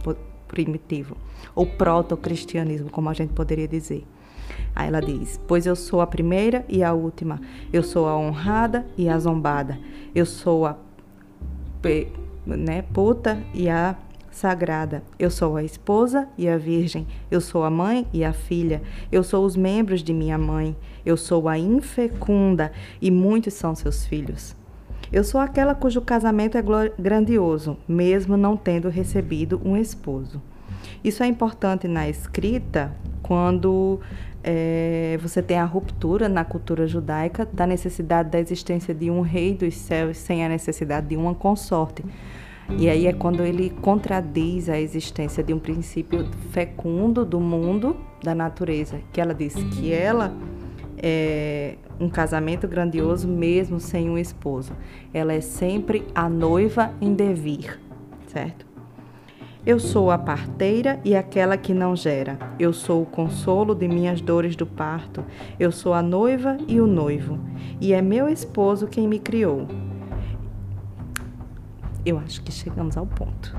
primitivo, 0.48 1.16
ou 1.54 1.64
proto-cristianismo, 1.64 2.90
como 2.90 3.08
a 3.08 3.14
gente 3.14 3.32
poderia 3.32 3.68
dizer. 3.68 4.04
Aí 4.74 4.88
ela 4.88 5.00
diz: 5.00 5.40
Pois 5.46 5.64
eu 5.64 5.76
sou 5.76 6.00
a 6.00 6.06
primeira 6.06 6.64
e 6.68 6.82
a 6.82 6.92
última, 6.92 7.40
eu 7.72 7.84
sou 7.84 8.08
a 8.08 8.16
honrada 8.16 8.84
e 8.96 9.08
a 9.08 9.16
zombada, 9.16 9.78
eu 10.12 10.26
sou 10.26 10.66
a 10.66 10.76
né, 12.46 12.82
puta 12.92 13.42
e 13.54 13.68
a 13.68 13.96
sagrada, 14.30 15.02
eu 15.18 15.30
sou 15.30 15.56
a 15.56 15.64
esposa 15.64 16.28
e 16.38 16.48
a 16.48 16.56
virgem, 16.56 17.06
eu 17.30 17.40
sou 17.40 17.64
a 17.64 17.70
mãe 17.70 18.06
e 18.12 18.24
a 18.24 18.32
filha, 18.32 18.82
eu 19.10 19.22
sou 19.22 19.44
os 19.44 19.56
membros 19.56 20.02
de 20.02 20.12
minha 20.12 20.38
mãe, 20.38 20.76
eu 21.04 21.16
sou 21.16 21.48
a 21.48 21.58
infecunda 21.58 22.72
e 23.00 23.10
muitos 23.10 23.54
são 23.54 23.74
seus 23.74 24.06
filhos. 24.06 24.56
Eu 25.12 25.24
sou 25.24 25.40
aquela 25.40 25.74
cujo 25.74 26.00
casamento 26.00 26.56
é 26.56 26.62
grandioso, 26.96 27.76
mesmo 27.88 28.36
não 28.36 28.56
tendo 28.56 28.88
recebido 28.88 29.60
um 29.64 29.76
esposo. 29.76 30.40
Isso 31.02 31.22
é 31.22 31.26
importante 31.26 31.88
na 31.88 32.08
escrita 32.08 32.94
quando 33.22 34.00
é, 34.42 35.18
você 35.20 35.42
tem 35.42 35.58
a 35.58 35.64
ruptura 35.64 36.28
na 36.28 36.44
cultura 36.44 36.86
judaica 36.86 37.46
da 37.52 37.66
necessidade 37.66 38.30
da 38.30 38.38
existência 38.38 38.94
de 38.94 39.10
um 39.10 39.20
rei 39.20 39.54
dos 39.54 39.74
céus 39.74 40.16
sem 40.16 40.44
a 40.44 40.48
necessidade 40.48 41.08
de 41.08 41.16
uma 41.16 41.34
consorte. 41.34 42.04
E 42.78 42.88
aí 42.88 43.06
é 43.06 43.12
quando 43.12 43.42
ele 43.42 43.70
contradiz 43.82 44.68
a 44.68 44.78
existência 44.78 45.42
de 45.42 45.52
um 45.52 45.58
princípio 45.58 46.26
fecundo 46.50 47.24
do 47.24 47.38
mundo, 47.40 47.96
da 48.22 48.34
natureza, 48.34 49.00
que 49.12 49.20
ela 49.20 49.34
diz 49.34 49.54
que 49.54 49.92
ela 49.92 50.32
é 51.02 51.76
um 51.98 52.08
casamento 52.08 52.66
grandioso 52.66 53.28
mesmo 53.28 53.78
sem 53.78 54.08
um 54.08 54.16
esposo. 54.16 54.72
Ela 55.12 55.32
é 55.32 55.40
sempre 55.40 56.04
a 56.14 56.28
noiva 56.28 56.92
em 57.00 57.12
devir, 57.14 57.78
certo? 58.26 58.66
Eu 59.64 59.78
sou 59.78 60.10
a 60.10 60.16
parteira 60.16 60.98
e 61.04 61.14
aquela 61.14 61.58
que 61.58 61.74
não 61.74 61.94
gera. 61.94 62.38
Eu 62.58 62.72
sou 62.72 63.02
o 63.02 63.06
consolo 63.06 63.74
de 63.74 63.86
minhas 63.86 64.22
dores 64.22 64.56
do 64.56 64.64
parto. 64.64 65.22
Eu 65.58 65.70
sou 65.70 65.92
a 65.92 66.00
noiva 66.00 66.56
e 66.66 66.80
o 66.80 66.86
noivo. 66.86 67.38
E 67.78 67.92
é 67.92 68.00
meu 68.00 68.26
esposo 68.26 68.86
quem 68.86 69.06
me 69.06 69.18
criou. 69.18 69.66
Eu 72.04 72.18
acho 72.18 72.42
que 72.42 72.50
chegamos 72.50 72.96
ao 72.96 73.06
ponto. 73.06 73.56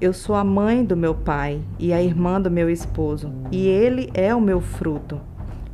Eu 0.00 0.12
sou 0.12 0.34
a 0.34 0.44
mãe 0.44 0.84
do 0.84 0.96
meu 0.96 1.14
pai 1.14 1.60
e 1.78 1.92
a 1.92 2.02
irmã 2.02 2.40
do 2.40 2.50
meu 2.50 2.68
esposo, 2.68 3.32
e 3.50 3.66
ele 3.66 4.10
é 4.14 4.34
o 4.34 4.40
meu 4.40 4.60
fruto. 4.60 5.20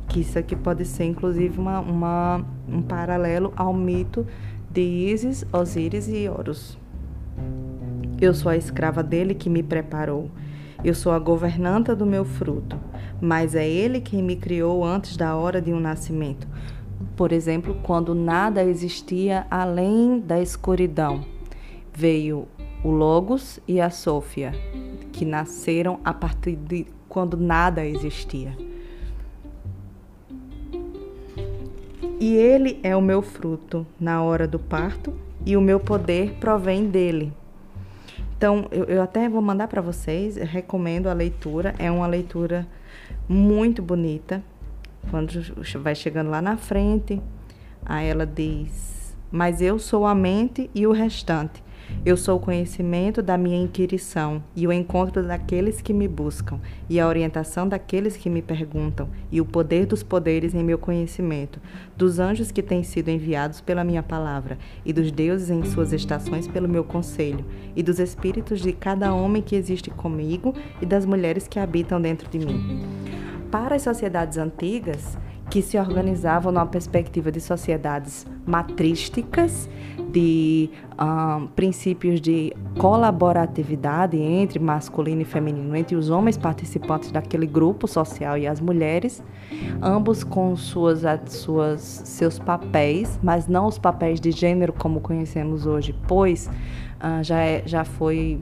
Que 0.07 0.21
isso 0.21 0.37
aqui 0.37 0.55
pode 0.55 0.85
ser, 0.85 1.05
inclusive, 1.05 1.57
uma, 1.59 1.79
uma 1.79 2.45
um 2.67 2.81
paralelo 2.81 3.53
ao 3.55 3.73
mito 3.73 4.25
de 4.69 4.81
Isis, 4.81 5.45
Osíris 5.51 6.07
e 6.07 6.29
Horus. 6.29 6.77
Eu 8.19 8.33
sou 8.33 8.51
a 8.51 8.57
escrava 8.57 9.01
dele 9.01 9.33
que 9.33 9.49
me 9.49 9.63
preparou. 9.63 10.29
Eu 10.83 10.93
sou 10.93 11.11
a 11.11 11.19
governanta 11.19 11.95
do 11.95 12.05
meu 12.05 12.23
fruto, 12.23 12.77
mas 13.19 13.55
é 13.55 13.67
ele 13.67 14.01
quem 14.01 14.21
me 14.21 14.35
criou 14.35 14.83
antes 14.83 15.17
da 15.17 15.35
hora 15.35 15.61
de 15.61 15.73
um 15.73 15.79
nascimento. 15.79 16.47
Por 17.15 17.31
exemplo, 17.31 17.77
quando 17.83 18.15
nada 18.15 18.63
existia 18.63 19.45
além 19.49 20.19
da 20.19 20.41
escuridão, 20.41 21.23
veio 22.01 22.47
o 22.83 22.89
Logos 22.89 23.59
e 23.67 23.79
a 23.79 23.91
Sofia, 23.91 24.53
que 25.11 25.23
nasceram 25.23 25.99
a 26.03 26.11
partir 26.11 26.55
de 26.55 26.87
quando 27.07 27.37
nada 27.37 27.85
existia. 27.85 28.57
E 32.19 32.33
ele 32.35 32.79
é 32.81 32.95
o 32.95 33.01
meu 33.01 33.21
fruto 33.21 33.85
na 33.99 34.23
hora 34.23 34.47
do 34.47 34.57
parto, 34.57 35.13
e 35.45 35.55
o 35.55 35.61
meu 35.61 35.79
poder 35.79 36.33
provém 36.39 36.87
dele. 36.87 37.31
Então, 38.35 38.67
eu, 38.71 38.85
eu 38.85 39.01
até 39.03 39.29
vou 39.29 39.41
mandar 39.41 39.67
para 39.67 39.81
vocês, 39.81 40.37
recomendo 40.37 41.07
a 41.07 41.13
leitura, 41.13 41.75
é 41.77 41.91
uma 41.91 42.07
leitura 42.07 42.67
muito 43.29 43.83
bonita. 43.83 44.43
Quando 45.11 45.31
vai 45.79 45.93
chegando 45.93 46.31
lá 46.31 46.41
na 46.41 46.57
frente, 46.57 47.21
aí 47.85 48.07
ela 48.07 48.25
diz: 48.25 49.15
Mas 49.31 49.61
eu 49.61 49.77
sou 49.77 50.05
a 50.05 50.15
mente 50.15 50.69
e 50.73 50.87
o 50.87 50.91
restante. 50.91 51.63
Eu 52.05 52.17
sou 52.17 52.37
o 52.37 52.39
conhecimento 52.39 53.21
da 53.21 53.37
minha 53.37 53.61
inquirição 53.61 54.43
e 54.55 54.65
o 54.65 54.71
encontro 54.71 55.21
daqueles 55.21 55.81
que 55.81 55.93
me 55.93 56.07
buscam, 56.07 56.59
e 56.89 56.99
a 56.99 57.07
orientação 57.07 57.67
daqueles 57.67 58.17
que 58.17 58.29
me 58.29 58.41
perguntam, 58.41 59.07
e 59.31 59.39
o 59.39 59.45
poder 59.45 59.85
dos 59.85 60.01
poderes 60.01 60.55
em 60.55 60.63
meu 60.63 60.77
conhecimento, 60.77 61.59
dos 61.95 62.19
anjos 62.19 62.51
que 62.51 62.63
têm 62.63 62.83
sido 62.83 63.09
enviados 63.09 63.61
pela 63.61 63.83
minha 63.83 64.01
palavra, 64.01 64.57
e 64.85 64.91
dos 64.91 65.11
deuses 65.11 65.49
em 65.49 65.63
suas 65.63 65.93
estações 65.93 66.47
pelo 66.47 66.67
meu 66.67 66.83
conselho, 66.83 67.45
e 67.75 67.83
dos 67.83 67.99
espíritos 67.99 68.61
de 68.61 68.73
cada 68.73 69.13
homem 69.13 69.41
que 69.41 69.55
existe 69.55 69.89
comigo 69.89 70.55
e 70.81 70.85
das 70.85 71.05
mulheres 71.05 71.47
que 71.47 71.59
habitam 71.59 72.01
dentro 72.01 72.29
de 72.29 72.39
mim. 72.39 72.81
Para 73.51 73.75
as 73.75 73.81
sociedades 73.81 74.37
antigas, 74.37 75.17
que 75.51 75.61
se 75.61 75.77
organizavam 75.77 76.49
numa 76.49 76.65
perspectiva 76.65 77.29
de 77.29 77.41
sociedades 77.41 78.25
matrísticas, 78.47 79.69
de 80.09 80.69
um, 80.97 81.47
princípios 81.47 82.21
de 82.21 82.53
colaboratividade 82.77 84.17
entre 84.17 84.59
masculino 84.59 85.21
e 85.21 85.25
feminino, 85.25 85.75
entre 85.75 85.97
os 85.97 86.09
homens 86.09 86.37
participantes 86.37 87.11
daquele 87.11 87.45
grupo 87.45 87.85
social 87.85 88.37
e 88.37 88.47
as 88.47 88.61
mulheres, 88.61 89.21
ambos 89.81 90.23
com 90.23 90.55
suas, 90.55 91.01
suas, 91.27 91.81
seus 91.81 92.39
papéis, 92.39 93.19
mas 93.21 93.45
não 93.47 93.67
os 93.67 93.77
papéis 93.77 94.21
de 94.21 94.31
gênero 94.31 94.71
como 94.71 95.01
conhecemos 95.01 95.65
hoje, 95.65 95.93
pois 96.07 96.47
uh, 96.47 97.21
já, 97.21 97.39
é, 97.39 97.63
já 97.65 97.83
foi 97.83 98.39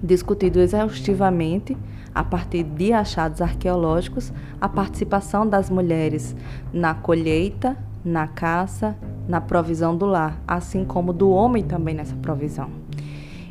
discutido 0.00 0.60
exaustivamente 0.60 1.76
a 2.16 2.24
partir 2.24 2.62
de 2.62 2.94
achados 2.94 3.42
arqueológicos, 3.42 4.32
a 4.58 4.66
participação 4.66 5.46
das 5.46 5.68
mulheres 5.68 6.34
na 6.72 6.94
colheita, 6.94 7.76
na 8.02 8.26
caça, 8.26 8.96
na 9.28 9.38
provisão 9.38 9.94
do 9.94 10.06
lar, 10.06 10.40
assim 10.48 10.82
como 10.82 11.12
do 11.12 11.28
homem 11.28 11.62
também 11.62 11.94
nessa 11.94 12.16
provisão. 12.16 12.70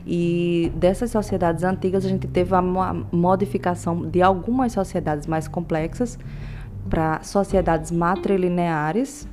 E 0.03 0.71
dessas 0.75 1.11
sociedades 1.11 1.63
antigas 1.63 2.03
a 2.07 2.09
gente 2.09 2.25
teve 2.25 2.55
a 2.55 2.61
modificação 3.11 4.01
de 4.09 4.23
algumas 4.23 4.71
sociedades 4.71 5.27
mais 5.27 5.47
complexas 5.47 6.17
para 6.89 7.21
sociedades 7.21 7.91
matrilineares, 7.91 9.27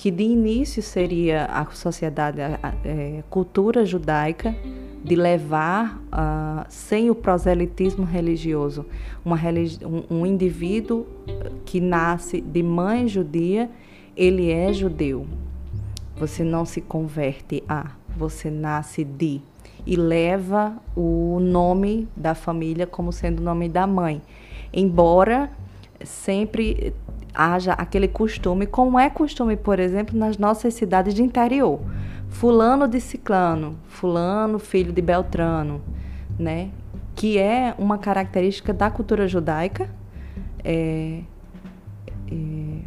que 0.00 0.10
de 0.10 0.22
início 0.22 0.82
seria 0.82 1.44
a 1.44 1.66
sociedade, 1.72 2.40
a, 2.40 2.58
a, 2.62 2.68
a 2.70 2.74
é, 2.82 3.22
cultura 3.28 3.84
judaica, 3.84 4.56
de 5.04 5.14
levar, 5.14 6.00
uh, 6.06 6.64
sem 6.70 7.10
o 7.10 7.14
proselitismo 7.14 8.06
religioso, 8.06 8.86
religi 9.36 9.78
um, 9.84 10.20
um 10.20 10.24
indivíduo 10.24 11.06
que 11.66 11.82
nasce 11.82 12.40
de 12.40 12.62
mãe 12.62 13.06
judia, 13.08 13.70
ele 14.16 14.50
é 14.50 14.72
judeu. 14.72 15.26
Você 16.16 16.42
não 16.42 16.64
se 16.64 16.80
converte 16.80 17.62
a, 17.68 17.90
você 18.16 18.50
nasce 18.50 19.04
de 19.04 19.42
e 19.86 19.96
leva 19.96 20.78
o 20.96 21.38
nome 21.42 22.08
da 22.16 22.34
família 22.34 22.86
como 22.86 23.12
sendo 23.12 23.40
o 23.40 23.42
nome 23.42 23.68
da 23.68 23.86
mãe. 23.86 24.22
Embora 24.72 25.50
sempre 26.02 26.94
haja 27.34 27.72
aquele 27.72 28.08
costume, 28.08 28.66
como 28.66 28.98
é 28.98 29.08
costume, 29.10 29.56
por 29.56 29.78
exemplo, 29.78 30.18
nas 30.18 30.38
nossas 30.38 30.74
cidades 30.74 31.14
de 31.14 31.22
interior 31.22 31.80
fulano 32.30 32.88
de 32.88 33.00
ciclano, 33.00 33.76
fulano 33.88 34.58
filho 34.58 34.92
de 34.92 35.02
Beltrano, 35.02 35.82
né? 36.38 36.70
Que 37.14 37.38
é 37.38 37.74
uma 37.76 37.98
característica 37.98 38.72
da 38.72 38.90
cultura 38.90 39.28
judaica. 39.28 39.90
É, 40.64 41.20
é, 42.30 42.78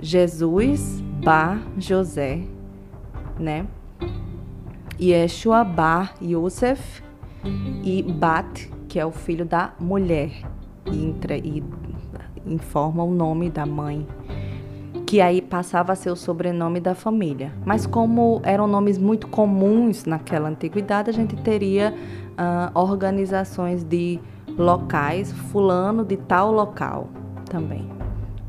Jesus 0.00 1.00
Bar 1.22 1.62
José, 1.78 2.42
né? 3.38 3.66
Yeshua 5.00 5.62
Bar 5.62 6.14
Yosef 6.22 7.02
e 7.84 8.02
Bat, 8.02 8.70
que 8.88 8.98
é 8.98 9.04
o 9.04 9.12
filho 9.12 9.44
da 9.44 9.74
mulher, 9.78 10.30
e, 10.90 11.04
entra, 11.04 11.36
e 11.36 11.62
informa 12.46 13.02
o 13.02 13.12
nome 13.12 13.50
da 13.50 13.66
mãe 13.66 14.06
que 15.06 15.20
aí 15.20 15.40
passava 15.40 15.92
a 15.92 15.96
ser 15.96 16.10
o 16.10 16.16
sobrenome 16.16 16.80
da 16.80 16.94
família. 16.94 17.52
Mas 17.64 17.86
como 17.86 18.40
eram 18.42 18.66
nomes 18.66 18.98
muito 18.98 19.28
comuns 19.28 20.04
naquela 20.04 20.48
antiguidade, 20.48 21.08
a 21.08 21.12
gente 21.12 21.36
teria 21.36 21.94
uh, 22.32 22.78
organizações 22.78 23.84
de 23.84 24.18
locais, 24.58 25.30
fulano 25.32 26.04
de 26.04 26.16
tal 26.16 26.50
local 26.50 27.08
também. 27.48 27.88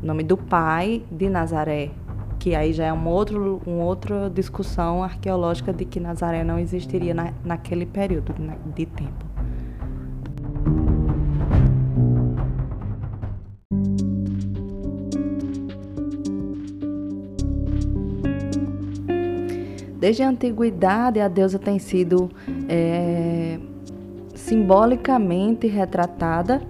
O 0.02 0.06
nome 0.06 0.24
do 0.24 0.36
pai 0.36 1.04
de 1.12 1.30
Nazaré, 1.30 1.92
que 2.40 2.56
aí 2.56 2.74
já 2.74 2.86
é 2.86 2.94
um 2.94 2.98
uma 2.98 3.84
outra 3.84 4.30
discussão 4.30 5.04
arqueológica 5.04 5.72
de 5.72 5.86
que 5.86 6.00
Nazaré 6.00 6.44
não 6.44 6.58
existiria 6.58 7.14
na, 7.14 7.34
naquele 7.46 7.86
período 7.86 8.34
de 8.76 8.86
tempo. 8.88 9.27
Desde 20.08 20.24
a 20.24 20.30
antiguidade, 20.30 21.20
a 21.20 21.28
deusa 21.28 21.60
tem 21.60 21.78
sido 21.80 22.30
é, 22.70 23.60
simbolicamente 24.34 25.68
retratada 25.68 26.62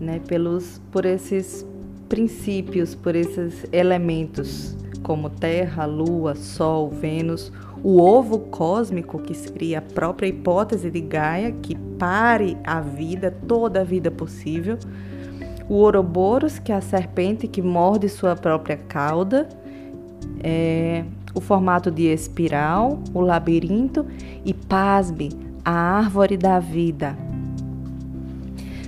né, 0.00 0.20
pelos, 0.26 0.82
por 0.90 1.06
esses 1.06 1.64
princípios, 2.08 2.92
por 2.96 3.14
esses 3.14 3.64
elementos, 3.70 4.76
como 5.04 5.30
Terra, 5.30 5.86
Lua, 5.86 6.34
Sol, 6.34 6.90
Vênus, 6.90 7.52
o 7.80 8.02
ovo 8.02 8.40
cósmico, 8.40 9.20
que 9.20 9.34
seria 9.34 9.78
a 9.78 9.82
própria 9.82 10.26
hipótese 10.26 10.90
de 10.90 11.00
Gaia, 11.00 11.52
que 11.62 11.76
pare 11.96 12.56
a 12.64 12.80
vida, 12.80 13.30
toda 13.46 13.82
a 13.82 13.84
vida 13.84 14.10
possível, 14.10 14.76
o 15.68 15.74
Ouroboros, 15.74 16.58
que 16.58 16.72
é 16.72 16.74
a 16.74 16.80
serpente 16.80 17.46
que 17.46 17.62
morde 17.62 18.08
sua 18.08 18.34
própria 18.34 18.76
cauda, 18.76 19.48
é, 20.42 21.04
o 21.34 21.40
formato 21.40 21.90
de 21.90 22.04
espiral, 22.04 22.98
o 23.14 23.20
labirinto 23.20 24.06
e, 24.44 24.52
pasme, 24.52 25.30
a 25.64 25.72
árvore 25.72 26.36
da 26.36 26.58
vida. 26.58 27.16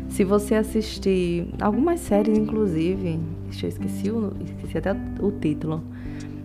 Se 0.08 0.24
você 0.24 0.54
assistir 0.54 1.48
algumas 1.60 2.00
séries, 2.00 2.36
inclusive, 2.36 3.18
eu 3.62 3.68
esqueci, 3.68 4.10
o, 4.10 4.32
esqueci 4.44 4.78
até 4.78 4.92
o 5.20 5.30
título, 5.30 5.82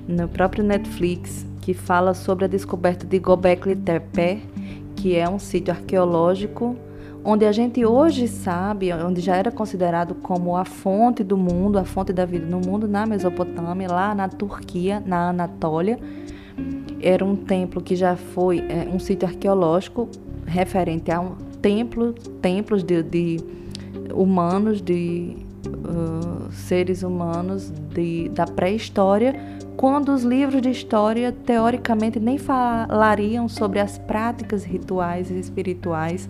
no 0.07 0.27
próprio 0.27 0.63
Netflix, 0.63 1.45
que 1.61 1.73
fala 1.73 2.13
sobre 2.13 2.45
a 2.45 2.47
descoberta 2.47 3.05
de 3.05 3.19
Gobekli 3.19 3.75
Tepe, 3.75 4.41
que 4.95 5.15
é 5.15 5.27
um 5.29 5.37
sítio 5.37 5.73
arqueológico 5.73 6.77
onde 7.29 7.45
a 7.45 7.51
gente 7.51 7.85
hoje 7.85 8.25
sabe, 8.25 8.93
onde 8.93 9.19
já 9.19 9.35
era 9.35 9.51
considerado 9.51 10.15
como 10.15 10.55
a 10.55 10.63
fonte 10.63 11.25
do 11.25 11.35
mundo, 11.35 11.77
a 11.77 11.83
fonte 11.83 12.13
da 12.13 12.23
vida 12.23 12.45
no 12.45 12.61
mundo, 12.61 12.87
na 12.87 13.05
Mesopotâmia, 13.05 13.89
lá 13.89 14.15
na 14.15 14.29
Turquia, 14.29 15.03
na 15.05 15.31
Anatólia. 15.31 15.99
Era 17.01 17.25
um 17.25 17.35
templo 17.35 17.81
que 17.81 17.97
já 17.97 18.15
foi 18.15 18.59
é, 18.59 18.87
um 18.89 18.97
sítio 18.97 19.27
arqueológico 19.27 20.07
referente 20.45 21.11
a 21.11 21.19
um 21.19 21.35
templo, 21.61 22.13
templos 22.41 22.81
de, 22.81 23.03
de 23.03 23.39
humanos, 24.13 24.81
de 24.81 25.35
uh, 25.67 26.49
seres 26.53 27.03
humanos 27.03 27.73
de, 27.93 28.29
da 28.29 28.45
pré-história, 28.45 29.35
quando 29.75 30.13
os 30.13 30.23
livros 30.23 30.61
de 30.61 30.69
história 30.69 31.33
teoricamente 31.33 32.21
nem 32.21 32.37
falariam 32.37 33.49
sobre 33.49 33.81
as 33.81 33.97
práticas 33.97 34.63
rituais 34.63 35.29
e 35.29 35.37
espirituais 35.37 36.29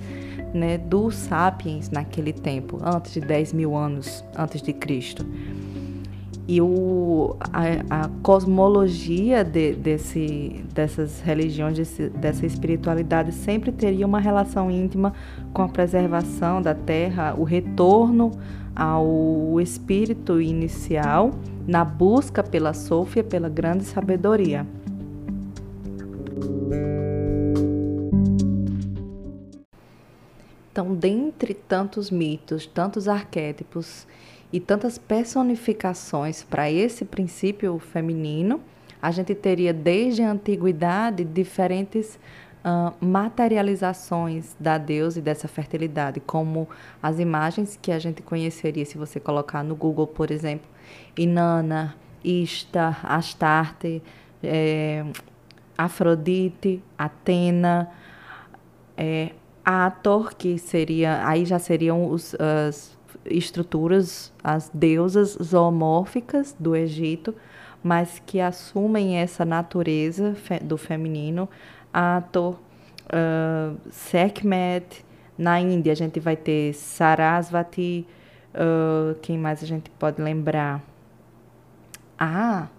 né, 0.58 0.78
dos 0.78 1.15
sapiens 1.15 1.89
naquele 1.89 2.34
tempo, 2.34 2.80
antes 2.84 3.13
de 3.13 3.22
10 3.22 3.54
mil 3.54 3.76
anos 3.76 4.24
antes 4.36 4.62
de 4.62 4.74
Cristo. 4.74 5.26
E 6.48 6.62
o, 6.62 7.36
a, 7.52 8.04
a 8.04 8.10
cosmologia 8.24 9.43
de, 9.43 9.74
desse, 9.74 10.63
dessas 10.74 11.20
religiões, 11.20 11.76
desse, 11.76 12.10
dessa 12.10 12.46
espiritualidade, 12.46 13.34
sempre 13.34 13.70
teria 13.70 14.06
uma 14.06 14.20
relação 14.20 14.72
íntima 14.72 15.13
com 15.54 15.62
a 15.62 15.67
preservação 15.67 16.62
da 16.62 16.74
terra, 16.74 17.36
o 17.38 17.43
retorno 17.43 18.32
ao 18.74 19.60
espírito 19.60 20.39
inicial, 20.39 21.32
na 21.67 21.84
busca 21.84 22.41
pela 22.41 22.74
Sofia, 22.74 23.26
pela 23.26 23.50
grande 23.50 23.84
sabedoria. 23.84 24.65
Então, 30.78 30.94
dentre 30.94 31.56
tantos 31.56 32.12
mitos, 32.12 32.68
tantos 32.68 33.08
arquétipos 33.08 34.06
e 34.54 34.60
tantas 34.60 35.00
personificações 35.00 36.44
para 36.44 36.70
esse 36.70 37.04
princípio 37.04 37.80
feminino, 37.80 38.62
a 39.02 39.10
gente 39.10 39.34
teria 39.34 39.74
desde 39.74 40.22
a 40.22 40.30
antiguidade 40.30 41.24
diferentes 41.24 42.20
uh, 42.63 42.94
materializações 43.04 44.56
da 44.60 44.78
deusa 44.78 45.18
e 45.18 45.22
dessa 45.24 45.48
fertilidade, 45.48 46.20
como 46.20 46.70
as 47.02 47.18
imagens 47.18 47.76
que 47.82 47.92
a 47.92 47.98
gente 47.98 48.22
conheceria 48.22 48.86
se 48.86 49.00
você 49.00 49.20
colocar 49.20 49.63
no 49.63 49.76
Google, 49.76 50.06
por 50.06 50.30
exemplo, 50.30 50.70
Inanna, 51.18 51.96
Ishtar, 52.24 53.00
Astarte, 53.04 54.00
é, 54.44 55.04
Afrodite, 55.76 56.84
Atena, 56.96 57.90
é, 58.96 59.32
Ator, 59.69 60.34
que 60.34 60.58
seria, 60.58 61.27
aí 61.27 61.43
já 61.43 61.60
seriam 61.60 62.10
os, 62.10 62.34
as 62.36 62.97
estruturas, 63.25 64.32
as 64.41 64.71
deusas 64.73 65.38
zoomórficas 65.43 66.56
do 66.58 66.73
Egito, 66.73 67.36
mas 67.84 68.21
que 68.25 68.39
assumem 68.39 69.17
essa 69.17 69.43
natureza 69.43 70.36
fe, 70.36 70.58
do 70.60 70.77
feminino. 70.77 71.49
Ator, 71.93 72.53
uh, 72.53 73.77
Sekhmet, 73.91 75.06
na 75.38 75.60
Índia 75.60 75.91
a 75.91 75.95
gente 75.97 76.17
vai 76.17 76.38
ter 76.38 76.73
Sarasvati, 76.73 78.08
uh, 78.53 79.19
quem 79.21 79.38
mais 79.38 79.62
a 79.62 79.65
gente 79.65 79.89
pode 79.89 80.21
lembrar? 80.21 80.82
Ah, 82.17 82.69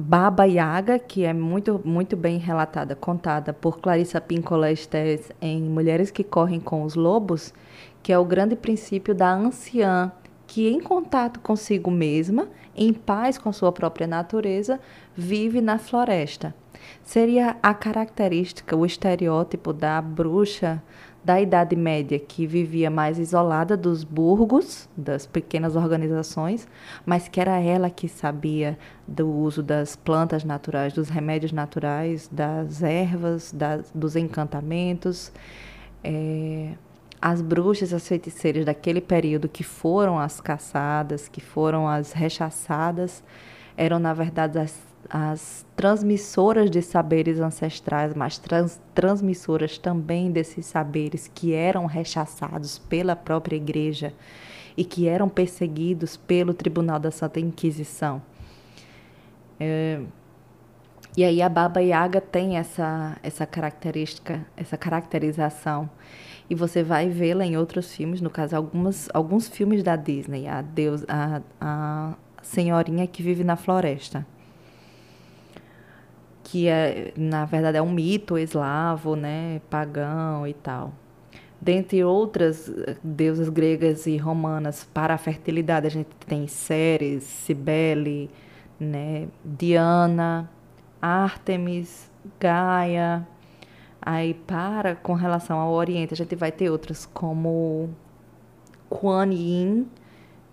Baba 0.00 0.44
Yaga, 0.44 0.96
que 0.96 1.24
é 1.24 1.32
muito, 1.32 1.80
muito 1.84 2.16
bem 2.16 2.38
relatada, 2.38 2.94
contada 2.94 3.52
por 3.52 3.80
Clarissa 3.80 4.20
Pinkola 4.20 4.70
Estés 4.70 5.32
em 5.42 5.60
Mulheres 5.60 6.12
que 6.12 6.22
Correm 6.22 6.60
com 6.60 6.84
os 6.84 6.94
Lobos, 6.94 7.52
que 8.00 8.12
é 8.12 8.18
o 8.18 8.24
grande 8.24 8.54
princípio 8.54 9.12
da 9.12 9.34
anciã, 9.34 10.12
que 10.46 10.68
em 10.68 10.78
contato 10.78 11.40
consigo 11.40 11.90
mesma, 11.90 12.46
em 12.76 12.92
paz 12.92 13.38
com 13.38 13.52
sua 13.52 13.72
própria 13.72 14.06
natureza, 14.06 14.78
vive 15.16 15.60
na 15.60 15.78
floresta. 15.78 16.54
Seria 17.02 17.56
a 17.60 17.74
característica, 17.74 18.76
o 18.76 18.86
estereótipo 18.86 19.72
da 19.72 20.00
bruxa 20.00 20.80
da 21.28 21.38
Idade 21.38 21.76
Média, 21.76 22.18
que 22.18 22.46
vivia 22.46 22.90
mais 22.90 23.18
isolada 23.18 23.76
dos 23.76 24.02
burgos, 24.02 24.88
das 24.96 25.26
pequenas 25.26 25.76
organizações, 25.76 26.66
mas 27.04 27.28
que 27.28 27.38
era 27.38 27.60
ela 27.60 27.90
que 27.90 28.08
sabia 28.08 28.78
do 29.06 29.28
uso 29.30 29.62
das 29.62 29.94
plantas 29.94 30.42
naturais, 30.42 30.94
dos 30.94 31.10
remédios 31.10 31.52
naturais, 31.52 32.30
das 32.32 32.82
ervas, 32.82 33.52
das, 33.52 33.90
dos 33.94 34.16
encantamentos. 34.16 35.30
É, 36.02 36.70
as 37.20 37.42
bruxas, 37.42 37.92
as 37.92 38.08
feiticeiras 38.08 38.64
daquele 38.64 39.02
período 39.02 39.50
que 39.50 39.62
foram 39.62 40.18
as 40.18 40.40
caçadas, 40.40 41.28
que 41.28 41.42
foram 41.42 41.86
as 41.86 42.12
rechaçadas, 42.12 43.22
eram, 43.76 43.98
na 43.98 44.14
verdade, 44.14 44.58
as 44.58 44.87
as 45.08 45.64
transmissoras 45.74 46.70
de 46.70 46.82
saberes 46.82 47.40
ancestrais, 47.40 48.14
mas 48.14 48.38
trans, 48.38 48.80
transmissoras 48.94 49.78
também 49.78 50.30
desses 50.30 50.66
saberes 50.66 51.30
que 51.32 51.54
eram 51.54 51.86
rechaçados 51.86 52.78
pela 52.78 53.16
própria 53.16 53.56
igreja 53.56 54.12
e 54.76 54.84
que 54.84 55.08
eram 55.08 55.28
perseguidos 55.28 56.16
pelo 56.16 56.52
Tribunal 56.52 56.98
da 56.98 57.10
Santa 57.10 57.40
Inquisição. 57.40 58.22
É, 59.58 60.00
e 61.16 61.24
aí 61.24 61.42
a 61.42 61.48
Baba 61.48 61.80
Yaga 61.80 62.20
tem 62.20 62.58
essa, 62.58 63.16
essa 63.22 63.46
característica, 63.46 64.46
essa 64.56 64.76
caracterização. 64.76 65.88
E 66.50 66.54
você 66.54 66.82
vai 66.82 67.08
vê-la 67.08 67.44
em 67.44 67.56
outros 67.56 67.94
filmes, 67.94 68.20
no 68.20 68.30
caso, 68.30 68.56
algumas, 68.56 69.08
alguns 69.12 69.48
filmes 69.48 69.82
da 69.82 69.96
Disney, 69.96 70.46
a, 70.46 70.62
Deus, 70.62 71.04
a, 71.08 71.42
a 71.60 72.14
senhorinha 72.40 73.06
que 73.06 73.22
vive 73.22 73.44
na 73.44 73.56
floresta 73.56 74.26
que 76.50 76.66
é, 76.66 77.12
na 77.14 77.44
verdade 77.44 77.76
é 77.76 77.82
um 77.82 77.92
mito 77.92 78.38
eslavo, 78.38 79.14
né, 79.14 79.60
pagão 79.68 80.46
e 80.46 80.54
tal. 80.54 80.92
Dentre 81.60 82.02
outras 82.04 82.68
eh, 82.68 82.96
deusas 83.02 83.48
gregas 83.50 84.06
e 84.06 84.16
romanas 84.16 84.84
para 84.94 85.14
a 85.14 85.18
fertilidade, 85.18 85.86
a 85.86 85.90
gente 85.90 86.08
tem 86.26 86.46
Ceres, 86.46 87.24
Cibele, 87.24 88.30
né, 88.80 89.28
Diana, 89.44 90.48
Ártemis, 91.02 92.10
Gaia. 92.40 93.26
Aí 94.00 94.32
para 94.32 94.96
com 94.96 95.12
relação 95.12 95.58
ao 95.58 95.72
Oriente, 95.72 96.14
a 96.14 96.16
gente 96.16 96.34
vai 96.34 96.50
ter 96.50 96.70
outras 96.70 97.04
como 97.04 97.90
Kuan 98.88 99.32
Yin, 99.32 99.86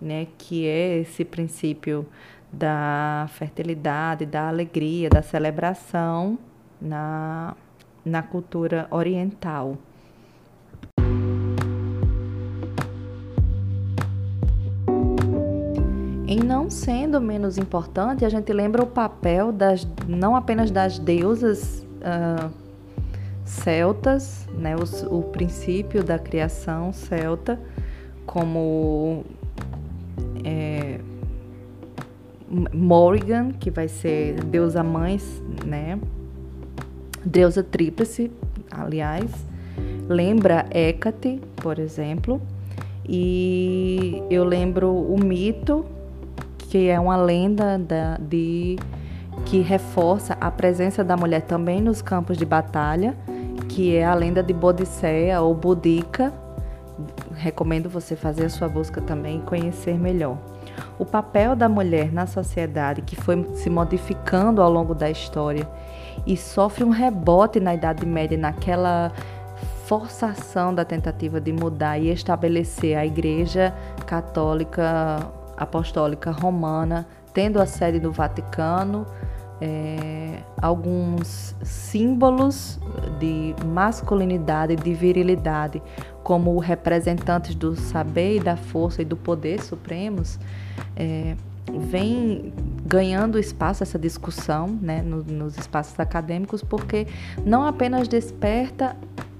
né, 0.02 0.28
que 0.38 0.68
é 0.68 1.00
esse 1.00 1.24
princípio 1.24 2.06
da 2.58 3.28
fertilidade, 3.30 4.26
da 4.26 4.48
alegria, 4.48 5.10
da 5.10 5.22
celebração 5.22 6.39
na, 6.82 7.54
na 8.04 8.24
cultura 8.24 8.88
oriental. 8.89 9.78
Em 16.28 16.39
não 16.39 16.70
sendo 16.70 17.22
menos 17.22 17.58
importante, 17.58 18.26
a 18.26 18.30
gente 18.30 18.52
lembra 18.52 18.82
o 18.82 18.88
papel 18.88 19.52
das, 19.52 19.88
não 20.08 20.36
apenas 20.36 20.72
das 20.72 20.98
deusas 20.98 21.86
uh, 22.00 22.52
celtas, 23.44 24.48
né, 24.58 24.76
o, 24.76 25.18
o 25.18 25.24
princípio 25.24 26.04
da 26.04 26.18
criação 26.18 26.91
celta, 26.91 27.60
como 28.26 29.24
é, 30.44 31.00
Morrigan, 32.48 33.52
que 33.52 33.72
vai 33.72 33.88
ser 33.88 34.44
deusa 34.44 34.84
mães, 34.84 35.44
né? 35.66 36.00
Deusa 37.24 37.64
tríplice, 37.64 38.32
aliás. 38.70 39.32
Lembra 40.08 40.66
Hecate, 40.70 41.42
por 41.56 41.80
exemplo. 41.80 42.40
E 43.08 44.22
eu 44.30 44.44
lembro 44.44 44.92
o 44.92 45.18
mito, 45.18 45.86
que 46.58 46.88
é 46.88 47.00
uma 47.00 47.18
lenda 47.18 47.78
da, 47.78 48.18
de 48.18 48.78
que 49.46 49.60
reforça 49.62 50.38
a 50.39 50.50
presença 50.50 51.04
da 51.04 51.18
mulher 51.18 51.41
também 51.41 51.82
nos 51.82 52.02
campos 52.02 52.38
de 52.38 52.46
batalha, 52.46 53.16
que 53.70 53.96
é 53.96 54.06
a 54.06 54.14
lenda 54.14 54.41
de 54.41 54.54
Bodicea 54.54 55.41
ou 55.41 55.54
Boudica. 55.54 56.32
Recomendo 57.36 57.89
você 57.89 58.16
fazer 58.16 58.46
a 58.46 58.50
sua 58.50 58.70
busca 58.70 59.02
também 59.02 59.39
e 59.39 59.41
conhecer 59.41 59.98
melhor 60.00 60.38
o 60.97 61.05
papel 61.05 61.55
da 61.55 61.67
mulher 61.67 62.11
na 62.11 62.26
sociedade 62.26 63.01
que 63.01 63.15
foi 63.15 63.43
se 63.55 63.69
modificando 63.69 64.61
ao 64.61 64.71
longo 64.71 64.95
da 64.95 65.09
história 65.09 65.67
e 66.26 66.36
sofre 66.38 66.84
um 66.84 66.89
rebote 66.89 67.59
na 67.59 67.73
Idade 67.73 68.05
Média, 68.05 68.38
naquela 68.38 69.11
forçação 69.86 70.73
da 70.73 70.84
tentativa 70.84 71.39
de 71.39 71.53
mudar 71.53 71.99
e 71.99 72.09
estabelecer 72.09 72.97
a 72.97 73.05
Igreja 73.05 73.73
Católica 74.05 75.19
Apostólica 75.55 76.32
Romana, 76.32 77.07
tendo 77.34 77.61
a 77.61 77.65
sede 77.65 77.99
no 77.99 78.11
Vaticano, 78.11 79.05
é, 79.61 80.39
alguns 80.61 81.55
símbolos 81.63 82.80
de 83.19 83.55
masculinidade, 83.65 84.73
e 84.73 84.76
de 84.76 84.93
virilidade, 84.93 85.82
como 86.23 86.57
representantes 86.57 87.55
do 87.55 87.76
saber 87.76 88.38
e 88.38 88.39
da 88.39 88.57
força 88.57 89.01
e 89.01 89.05
do 89.05 89.15
poder 89.15 89.61
supremos, 89.61 90.39
é, 90.95 91.36
vem 91.89 92.53
ganhando 92.86 93.39
espaço 93.39 93.84
essa 93.84 93.97
discussão 93.97 94.67
né, 94.67 95.01
no, 95.01 95.23
nos 95.23 95.57
espaços 95.57 95.99
acadêmicos, 95.99 96.63
porque 96.63 97.07
não 97.45 97.65
apenas 97.65 98.07
desperta 98.07 98.95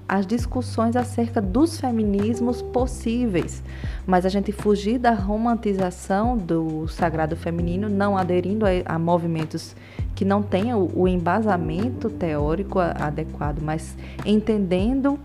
as 0.08 0.26
discussões 0.26 0.94
acerca 0.94 1.40
dos 1.40 1.80
feminismos 1.80 2.62
possíveis, 2.62 3.62
mas 4.06 4.24
a 4.24 4.28
gente 4.28 4.52
fugir 4.52 4.98
da 4.98 5.12
romantização 5.12 6.36
do 6.36 6.86
sagrado 6.86 7.36
feminino, 7.36 7.88
não 7.88 8.16
aderindo 8.16 8.64
a, 8.64 8.70
a 8.84 8.98
movimentos 8.98 9.74
que 10.14 10.24
não 10.24 10.42
tenham 10.42 10.80
o, 10.80 11.02
o 11.02 11.08
embasamento 11.08 12.08
teórico 12.08 12.78
adequado, 12.78 13.60
mas 13.60 13.96
entendendo 14.24 15.18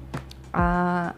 a, 0.52 1.14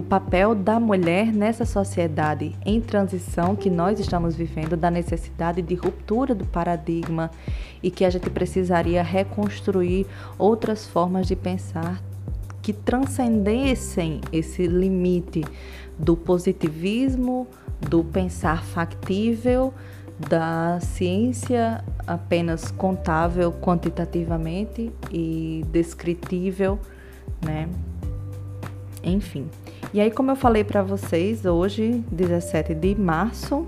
o 0.00 0.02
papel 0.02 0.54
da 0.54 0.80
mulher 0.80 1.30
nessa 1.30 1.66
sociedade 1.66 2.56
em 2.64 2.80
transição 2.80 3.54
que 3.54 3.68
nós 3.68 4.00
estamos 4.00 4.34
vivendo, 4.34 4.74
da 4.74 4.90
necessidade 4.90 5.60
de 5.60 5.74
ruptura 5.74 6.34
do 6.34 6.46
paradigma 6.46 7.30
e 7.82 7.90
que 7.90 8.06
a 8.06 8.08
gente 8.08 8.30
precisaria 8.30 9.02
reconstruir 9.02 10.06
outras 10.38 10.86
formas 10.86 11.26
de 11.26 11.36
pensar 11.36 12.02
que 12.62 12.72
transcendessem 12.72 14.22
esse 14.32 14.66
limite 14.66 15.44
do 15.98 16.16
positivismo, 16.16 17.46
do 17.78 18.02
pensar 18.02 18.64
factível, 18.64 19.72
da 20.18 20.80
ciência 20.80 21.84
apenas 22.06 22.70
contável 22.70 23.52
quantitativamente 23.52 24.90
e 25.10 25.62
descritível, 25.70 26.78
né? 27.44 27.68
Enfim. 29.02 29.46
E 29.92 30.00
aí, 30.00 30.08
como 30.08 30.30
eu 30.30 30.36
falei 30.36 30.62
para 30.62 30.84
vocês, 30.84 31.44
hoje, 31.44 32.04
17 32.12 32.74
de 32.74 32.94
março, 32.94 33.66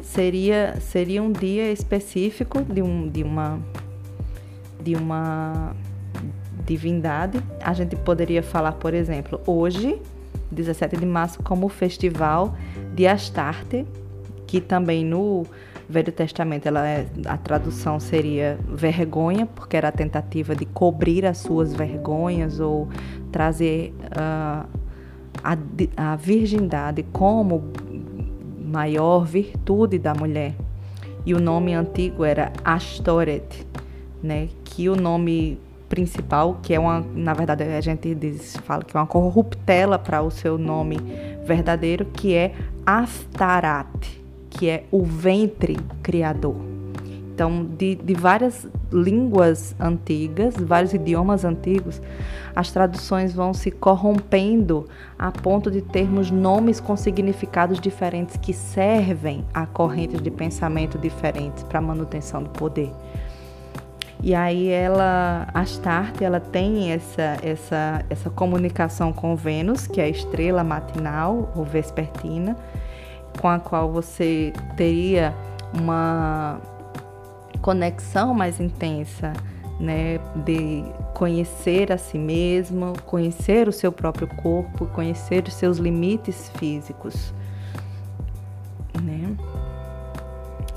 seria, 0.00 0.76
seria 0.80 1.20
um 1.20 1.32
dia 1.32 1.72
específico 1.72 2.62
de, 2.62 2.80
um, 2.80 3.08
de, 3.08 3.24
uma, 3.24 3.58
de 4.80 4.94
uma 4.94 5.74
divindade. 6.64 7.42
A 7.60 7.72
gente 7.72 7.96
poderia 7.96 8.40
falar, 8.40 8.72
por 8.74 8.94
exemplo, 8.94 9.40
hoje, 9.44 10.00
17 10.52 10.96
de 10.96 11.06
março, 11.06 11.42
como 11.42 11.66
o 11.66 11.68
festival 11.68 12.54
de 12.94 13.08
Astarte, 13.08 13.84
que 14.46 14.60
também 14.60 15.04
no 15.04 15.44
Velho 15.88 16.12
Testamento 16.12 16.66
ela 16.66 16.86
é, 16.86 17.04
a 17.26 17.36
tradução 17.36 17.98
seria 17.98 18.60
vergonha, 18.68 19.44
porque 19.46 19.76
era 19.76 19.88
a 19.88 19.92
tentativa 19.92 20.54
de 20.54 20.66
cobrir 20.66 21.26
as 21.26 21.38
suas 21.38 21.74
vergonhas 21.74 22.60
ou 22.60 22.88
trazer 23.32 23.92
uh, 24.12 24.81
a, 25.42 25.56
a 25.96 26.16
virgindade 26.16 27.04
como 27.12 27.64
maior 28.64 29.24
virtude 29.24 29.98
da 29.98 30.14
mulher. 30.14 30.54
E 31.24 31.34
o 31.34 31.40
nome 31.40 31.74
antigo 31.74 32.24
era 32.24 32.52
Astoret, 32.64 33.66
né? 34.22 34.48
Que 34.64 34.88
o 34.88 34.96
nome 34.96 35.58
principal, 35.88 36.58
que 36.62 36.72
é 36.72 36.80
uma, 36.80 37.04
na 37.14 37.34
verdade 37.34 37.64
a 37.64 37.80
gente 37.80 38.14
diz, 38.14 38.56
fala 38.64 38.82
que 38.82 38.96
é 38.96 39.00
uma 39.00 39.06
corruptela 39.06 39.98
para 39.98 40.22
o 40.22 40.30
seu 40.30 40.56
nome 40.56 40.96
verdadeiro, 41.44 42.06
que 42.06 42.34
é 42.34 42.54
Astarat, 42.86 43.86
que 44.48 44.70
é 44.70 44.84
o 44.90 45.04
ventre 45.04 45.76
criador. 46.02 46.56
Então, 47.34 47.64
de, 47.64 47.94
de 47.94 48.14
várias 48.14 48.66
línguas 48.92 49.74
antigas, 49.80 50.54
vários 50.56 50.92
idiomas 50.92 51.44
antigos, 51.44 52.00
as 52.54 52.70
traduções 52.70 53.32
vão 53.34 53.54
se 53.54 53.70
corrompendo 53.70 54.86
a 55.18 55.30
ponto 55.30 55.70
de 55.70 55.80
termos 55.80 56.30
nomes 56.30 56.80
com 56.80 56.96
significados 56.96 57.80
diferentes 57.80 58.36
que 58.36 58.52
servem 58.52 59.44
a 59.52 59.66
correntes 59.66 60.20
de 60.20 60.30
pensamento 60.30 60.98
diferentes 60.98 61.62
para 61.62 61.78
a 61.78 61.82
manutenção 61.82 62.42
do 62.42 62.50
poder. 62.50 62.90
E 64.22 64.36
aí 64.36 64.68
ela, 64.68 65.48
Astarte, 65.52 66.22
ela 66.22 66.38
tem 66.38 66.92
essa, 66.92 67.38
essa, 67.42 68.04
essa 68.08 68.30
comunicação 68.30 69.12
com 69.12 69.34
Vênus, 69.34 69.88
que 69.88 70.00
é 70.00 70.04
a 70.04 70.08
estrela 70.08 70.62
matinal 70.62 71.50
ou 71.56 71.64
vespertina, 71.64 72.56
com 73.40 73.48
a 73.48 73.58
qual 73.58 73.90
você 73.90 74.52
teria 74.76 75.34
uma 75.74 76.60
conexão 77.62 78.34
mais 78.34 78.60
intensa, 78.60 79.32
né, 79.80 80.18
de 80.44 80.84
conhecer 81.14 81.92
a 81.92 81.96
si 81.96 82.18
mesmo, 82.18 82.92
conhecer 83.06 83.68
o 83.68 83.72
seu 83.72 83.92
próprio 83.92 84.26
corpo, 84.26 84.86
conhecer 84.86 85.44
os 85.46 85.54
seus 85.54 85.78
limites 85.78 86.50
físicos, 86.56 87.32
né? 89.02 89.34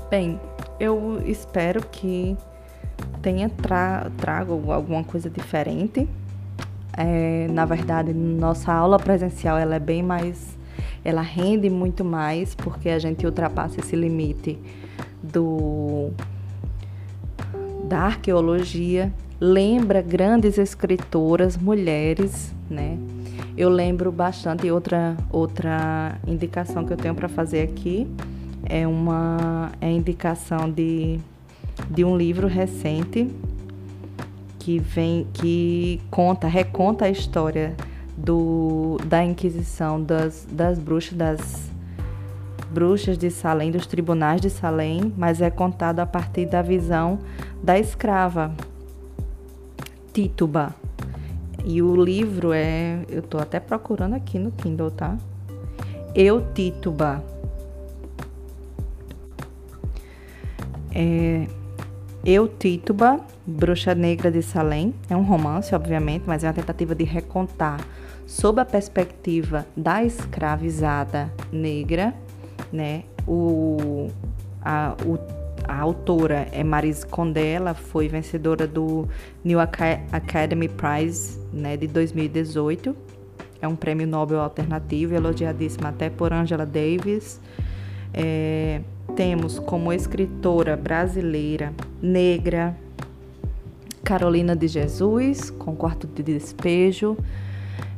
Bem, 0.08 0.40
eu 0.78 1.20
espero 1.26 1.84
que 1.86 2.36
tenha 3.20 3.48
tra 3.48 4.10
trago 4.16 4.70
alguma 4.70 5.02
coisa 5.02 5.28
diferente. 5.28 6.08
É, 6.96 7.48
na 7.48 7.64
verdade, 7.64 8.14
nossa 8.14 8.72
aula 8.72 8.98
presencial 8.98 9.58
ela 9.58 9.74
é 9.74 9.80
bem 9.80 10.02
mais, 10.02 10.56
ela 11.04 11.20
rende 11.20 11.68
muito 11.68 12.04
mais 12.04 12.54
porque 12.54 12.88
a 12.88 12.98
gente 12.98 13.26
ultrapassa 13.26 13.80
esse 13.80 13.94
limite 13.96 14.58
do 15.22 16.12
da 17.86 18.00
arqueologia, 18.00 19.12
lembra 19.40 20.02
grandes 20.02 20.58
escritoras, 20.58 21.56
mulheres, 21.56 22.54
né? 22.68 22.98
Eu 23.56 23.68
lembro 23.68 24.12
bastante 24.12 24.70
outra 24.70 25.16
outra 25.30 26.18
indicação 26.26 26.84
que 26.84 26.92
eu 26.92 26.96
tenho 26.96 27.14
para 27.14 27.28
fazer 27.28 27.62
aqui 27.62 28.06
é 28.64 28.86
uma 28.86 29.72
é 29.80 29.90
indicação 29.90 30.70
de 30.70 31.18
de 31.90 32.04
um 32.04 32.16
livro 32.16 32.46
recente 32.46 33.30
que 34.58 34.78
vem 34.78 35.26
que 35.32 36.00
conta, 36.10 36.48
reconta 36.48 37.04
a 37.04 37.10
história 37.10 37.74
do 38.16 38.98
da 39.06 39.24
Inquisição 39.24 40.02
das, 40.02 40.46
das 40.50 40.78
bruxas 40.78 41.16
das 41.16 41.70
bruxas 42.76 43.16
de 43.16 43.30
Salem, 43.30 43.70
dos 43.70 43.86
tribunais 43.86 44.38
de 44.38 44.50
Salem, 44.50 45.10
mas 45.16 45.40
é 45.40 45.48
contado 45.48 46.00
a 46.00 46.04
partir 46.04 46.44
da 46.44 46.60
visão 46.60 47.18
da 47.62 47.78
escrava 47.78 48.54
Tituba. 50.12 50.74
E 51.64 51.80
o 51.80 51.96
livro 51.96 52.52
é, 52.52 52.98
eu 53.08 53.20
estou 53.20 53.40
até 53.40 53.58
procurando 53.58 54.12
aqui 54.12 54.38
no 54.38 54.50
Kindle, 54.50 54.90
tá? 54.90 55.16
Eu 56.14 56.52
Tituba. 56.52 57.24
É, 60.94 61.46
Eu 62.26 62.46
Tituba, 62.46 63.20
Bruxa 63.46 63.94
Negra 63.94 64.30
de 64.30 64.42
Salem. 64.42 64.94
É 65.08 65.16
um 65.16 65.22
romance, 65.22 65.74
obviamente, 65.74 66.24
mas 66.26 66.44
é 66.44 66.46
uma 66.46 66.52
tentativa 66.52 66.94
de 66.94 67.04
recontar 67.04 67.80
sob 68.26 68.60
a 68.60 68.66
perspectiva 68.66 69.64
da 69.74 70.04
escravizada 70.04 71.32
negra 71.50 72.12
né? 72.72 73.04
O, 73.26 74.10
a, 74.62 74.94
o, 75.04 75.18
a 75.66 75.80
autora 75.80 76.48
é 76.52 76.62
Marise 76.62 77.06
Condé, 77.06 77.52
ela 77.52 77.74
foi 77.74 78.08
vencedora 78.08 78.66
do 78.66 79.08
New 79.44 79.58
Academy 79.60 80.68
Prize 80.68 81.38
né, 81.52 81.76
de 81.76 81.86
2018. 81.86 82.94
É 83.60 83.66
um 83.66 83.74
prêmio 83.74 84.06
Nobel 84.06 84.40
alternativo, 84.40 85.14
elogiadíssimo 85.14 85.86
até 85.86 86.10
por 86.10 86.32
Angela 86.32 86.66
Davis. 86.66 87.40
É, 88.12 88.80
temos 89.14 89.58
como 89.58 89.92
escritora 89.92 90.76
brasileira 90.76 91.72
negra 92.00 92.76
Carolina 94.04 94.54
de 94.54 94.68
Jesus, 94.68 95.50
com 95.50 95.74
Quarto 95.74 96.06
de 96.06 96.22
Despejo. 96.22 97.16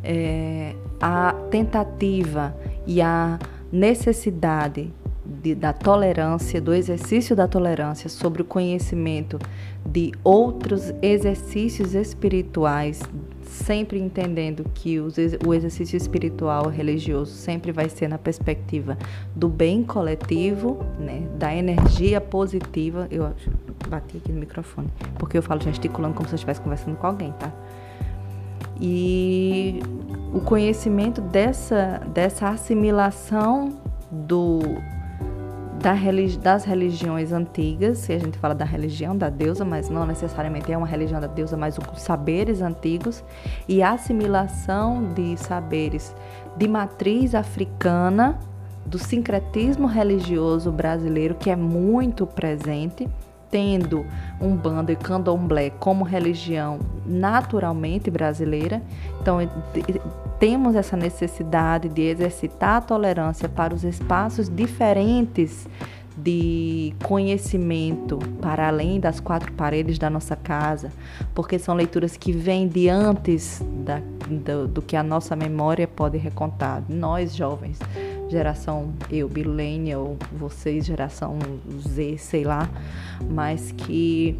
É, 0.02 0.74
a 1.00 1.34
tentativa 1.50 2.56
e 2.86 3.02
a 3.02 3.38
necessidade 3.70 4.92
de, 5.28 5.54
da 5.54 5.72
tolerância, 5.72 6.60
do 6.60 6.72
exercício 6.72 7.36
da 7.36 7.46
tolerância 7.46 8.08
sobre 8.08 8.40
o 8.42 8.44
conhecimento 8.44 9.38
de 9.84 10.12
outros 10.24 10.92
exercícios 11.02 11.94
espirituais, 11.94 13.02
sempre 13.42 13.98
entendendo 13.98 14.64
que 14.74 14.98
os, 14.98 15.16
o 15.46 15.52
exercício 15.52 15.96
espiritual 15.96 16.68
religioso 16.68 17.32
sempre 17.32 17.72
vai 17.72 17.88
ser 17.88 18.08
na 18.08 18.18
perspectiva 18.18 18.96
do 19.34 19.48
bem 19.48 19.82
coletivo, 19.84 20.78
né, 20.98 21.26
da 21.38 21.54
energia 21.54 22.20
positiva. 22.20 23.06
Eu 23.10 23.32
bati 23.88 24.16
aqui 24.16 24.32
no 24.32 24.40
microfone, 24.40 24.88
porque 25.18 25.36
eu 25.36 25.42
falo 25.42 25.60
gesticulando 25.62 26.14
como 26.14 26.26
se 26.28 26.34
eu 26.34 26.36
estivesse 26.36 26.60
conversando 26.60 26.96
com 26.96 27.06
alguém, 27.06 27.32
tá? 27.32 27.52
E 28.80 29.82
o 30.32 30.40
conhecimento 30.40 31.20
dessa, 31.20 32.00
dessa 32.14 32.48
assimilação 32.48 33.76
do, 34.10 34.60
das 36.42 36.64
religiões 36.64 37.32
antigas, 37.32 37.98
se 37.98 38.12
a 38.12 38.18
gente 38.18 38.38
fala 38.38 38.54
da 38.54 38.64
religião 38.64 39.16
da 39.16 39.28
deusa, 39.28 39.64
mas 39.64 39.88
não 39.88 40.06
necessariamente 40.06 40.70
é 40.72 40.76
uma 40.76 40.86
religião 40.86 41.20
da 41.20 41.26
deusa, 41.26 41.56
mas 41.56 41.78
os 41.78 42.00
saberes 42.00 42.60
antigos, 42.62 43.24
e 43.68 43.82
a 43.82 43.92
assimilação 43.92 45.12
de 45.14 45.36
saberes 45.36 46.14
de 46.56 46.68
matriz 46.68 47.34
africana, 47.34 48.38
do 48.84 48.98
sincretismo 48.98 49.86
religioso 49.86 50.72
brasileiro, 50.72 51.34
que 51.34 51.50
é 51.50 51.56
muito 51.56 52.26
presente, 52.26 53.06
tendo 53.50 54.06
um 54.40 54.54
bando 54.54 54.92
e 54.92 54.96
candomblé 54.96 55.70
como 55.70 56.04
religião 56.04 56.78
naturalmente 57.06 58.10
brasileira. 58.10 58.82
Então, 59.20 59.38
temos 60.38 60.76
essa 60.76 60.96
necessidade 60.96 61.88
de 61.88 62.02
exercitar 62.02 62.76
a 62.76 62.80
tolerância 62.80 63.48
para 63.48 63.74
os 63.74 63.84
espaços 63.84 64.48
diferentes 64.48 65.66
de 66.22 66.92
conhecimento 67.04 68.18
para 68.40 68.68
além 68.68 68.98
das 68.98 69.20
quatro 69.20 69.52
paredes 69.52 69.98
da 69.98 70.10
nossa 70.10 70.34
casa, 70.34 70.92
porque 71.34 71.58
são 71.58 71.74
leituras 71.74 72.16
que 72.16 72.32
vêm 72.32 72.66
de 72.66 72.88
antes 72.88 73.62
da, 73.84 74.00
do, 74.28 74.66
do 74.66 74.82
que 74.82 74.96
a 74.96 75.02
nossa 75.02 75.36
memória 75.36 75.86
pode 75.86 76.18
recontar. 76.18 76.82
Nós, 76.88 77.36
jovens, 77.36 77.78
geração 78.28 78.92
eu, 79.10 79.28
millennial, 79.28 80.16
vocês, 80.32 80.84
geração 80.84 81.38
Z, 81.80 82.18
sei 82.18 82.44
lá, 82.44 82.68
mas 83.30 83.72
que 83.72 84.36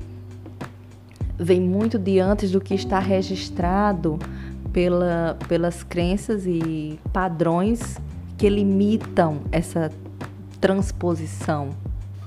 vem 1.38 1.60
muito 1.60 1.98
de 1.98 2.18
antes 2.18 2.50
do 2.50 2.60
que 2.60 2.74
está 2.74 2.98
registrado 2.98 4.18
pela, 4.72 5.38
pelas 5.48 5.84
crenças 5.84 6.44
e 6.46 6.98
padrões 7.12 7.98
que 8.36 8.48
limitam 8.48 9.40
essa 9.52 9.90
transposição 10.61 11.70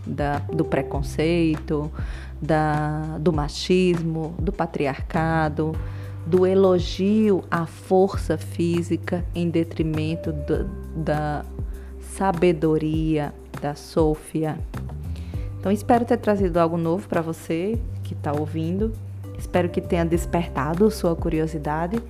da, 0.06 0.40
do 0.40 0.66
preconceito, 0.66 1.92
da, 2.42 3.18
do 3.20 3.32
machismo, 3.32 4.34
do 4.40 4.52
patriarcado, 4.52 5.76
do 6.26 6.46
elogio 6.46 7.44
à 7.50 7.66
força 7.66 8.38
física 8.38 9.24
em 9.34 9.50
detrimento 9.50 10.32
do, 10.32 10.66
da 10.96 11.44
sabedoria, 12.00 13.34
da 13.62 13.76
Sofia. 13.76 14.58
Então, 15.60 15.72
espero 15.72 16.06
ter 16.06 16.18
trazido 16.18 16.60
algo 16.60 16.78
novo 16.78 17.08
para 17.08 17.22
você 17.22 17.80
que 18.04 18.14
está 18.14 18.32
ouvindo. 18.32 18.92
Espero 19.38 19.70
que 19.70 19.82
tenha 19.82 20.04
despertado 20.04 20.90
sua 20.92 21.16
curiosidade, 21.16 22.02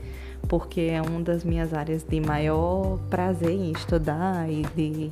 porque 0.47 0.82
é 0.82 1.01
uma 1.01 1.22
das 1.22 1.43
minhas 1.43 1.74
áreas 1.74 2.03
de 2.03 2.19
maior 2.19 2.97
prazer 3.09 3.51
em 3.51 3.72
estudar 3.72 4.49
e 4.49 4.63
de 4.76 5.11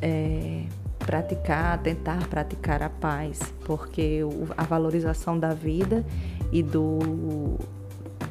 é, 0.00 0.62
praticar, 0.98 1.78
tentar 1.78 2.26
praticar 2.28 2.82
a 2.82 2.90
paz, 2.90 3.40
porque 3.64 4.20
a 4.56 4.64
valorização 4.64 5.38
da 5.38 5.54
vida 5.54 6.04
e 6.52 6.62
do, 6.62 6.98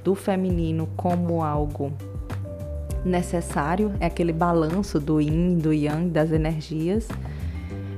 do 0.03 0.15
feminino 0.15 0.87
como 0.95 1.43
algo 1.43 1.91
necessário, 3.03 3.93
é 3.99 4.05
aquele 4.05 4.33
balanço 4.33 4.99
do 4.99 5.19
yin, 5.19 5.57
do 5.57 5.73
yang, 5.73 6.09
das 6.09 6.31
energias. 6.31 7.07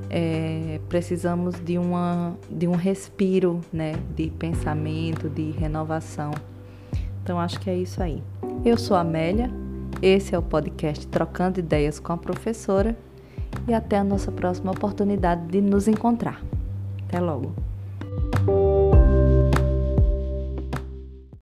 É, 0.08 0.80
precisamos 0.88 1.54
de, 1.60 1.78
uma, 1.78 2.36
de 2.50 2.66
um 2.66 2.74
respiro 2.74 3.60
né, 3.72 3.94
de 4.16 4.30
pensamento, 4.30 5.28
de 5.28 5.50
renovação. 5.52 6.32
Então, 7.22 7.38
acho 7.38 7.60
que 7.60 7.70
é 7.70 7.76
isso 7.76 8.02
aí. 8.02 8.22
Eu 8.64 8.76
sou 8.76 8.96
Amélia, 8.96 9.50
esse 10.02 10.34
é 10.34 10.38
o 10.38 10.42
podcast 10.42 11.06
Trocando 11.06 11.60
Ideias 11.60 12.00
com 12.00 12.12
a 12.12 12.16
Professora 12.16 12.96
e 13.68 13.74
até 13.74 13.98
a 13.98 14.04
nossa 14.04 14.30
próxima 14.32 14.72
oportunidade 14.72 15.46
de 15.46 15.60
nos 15.60 15.88
encontrar. 15.88 16.40
Até 17.08 17.20
logo! 17.20 17.52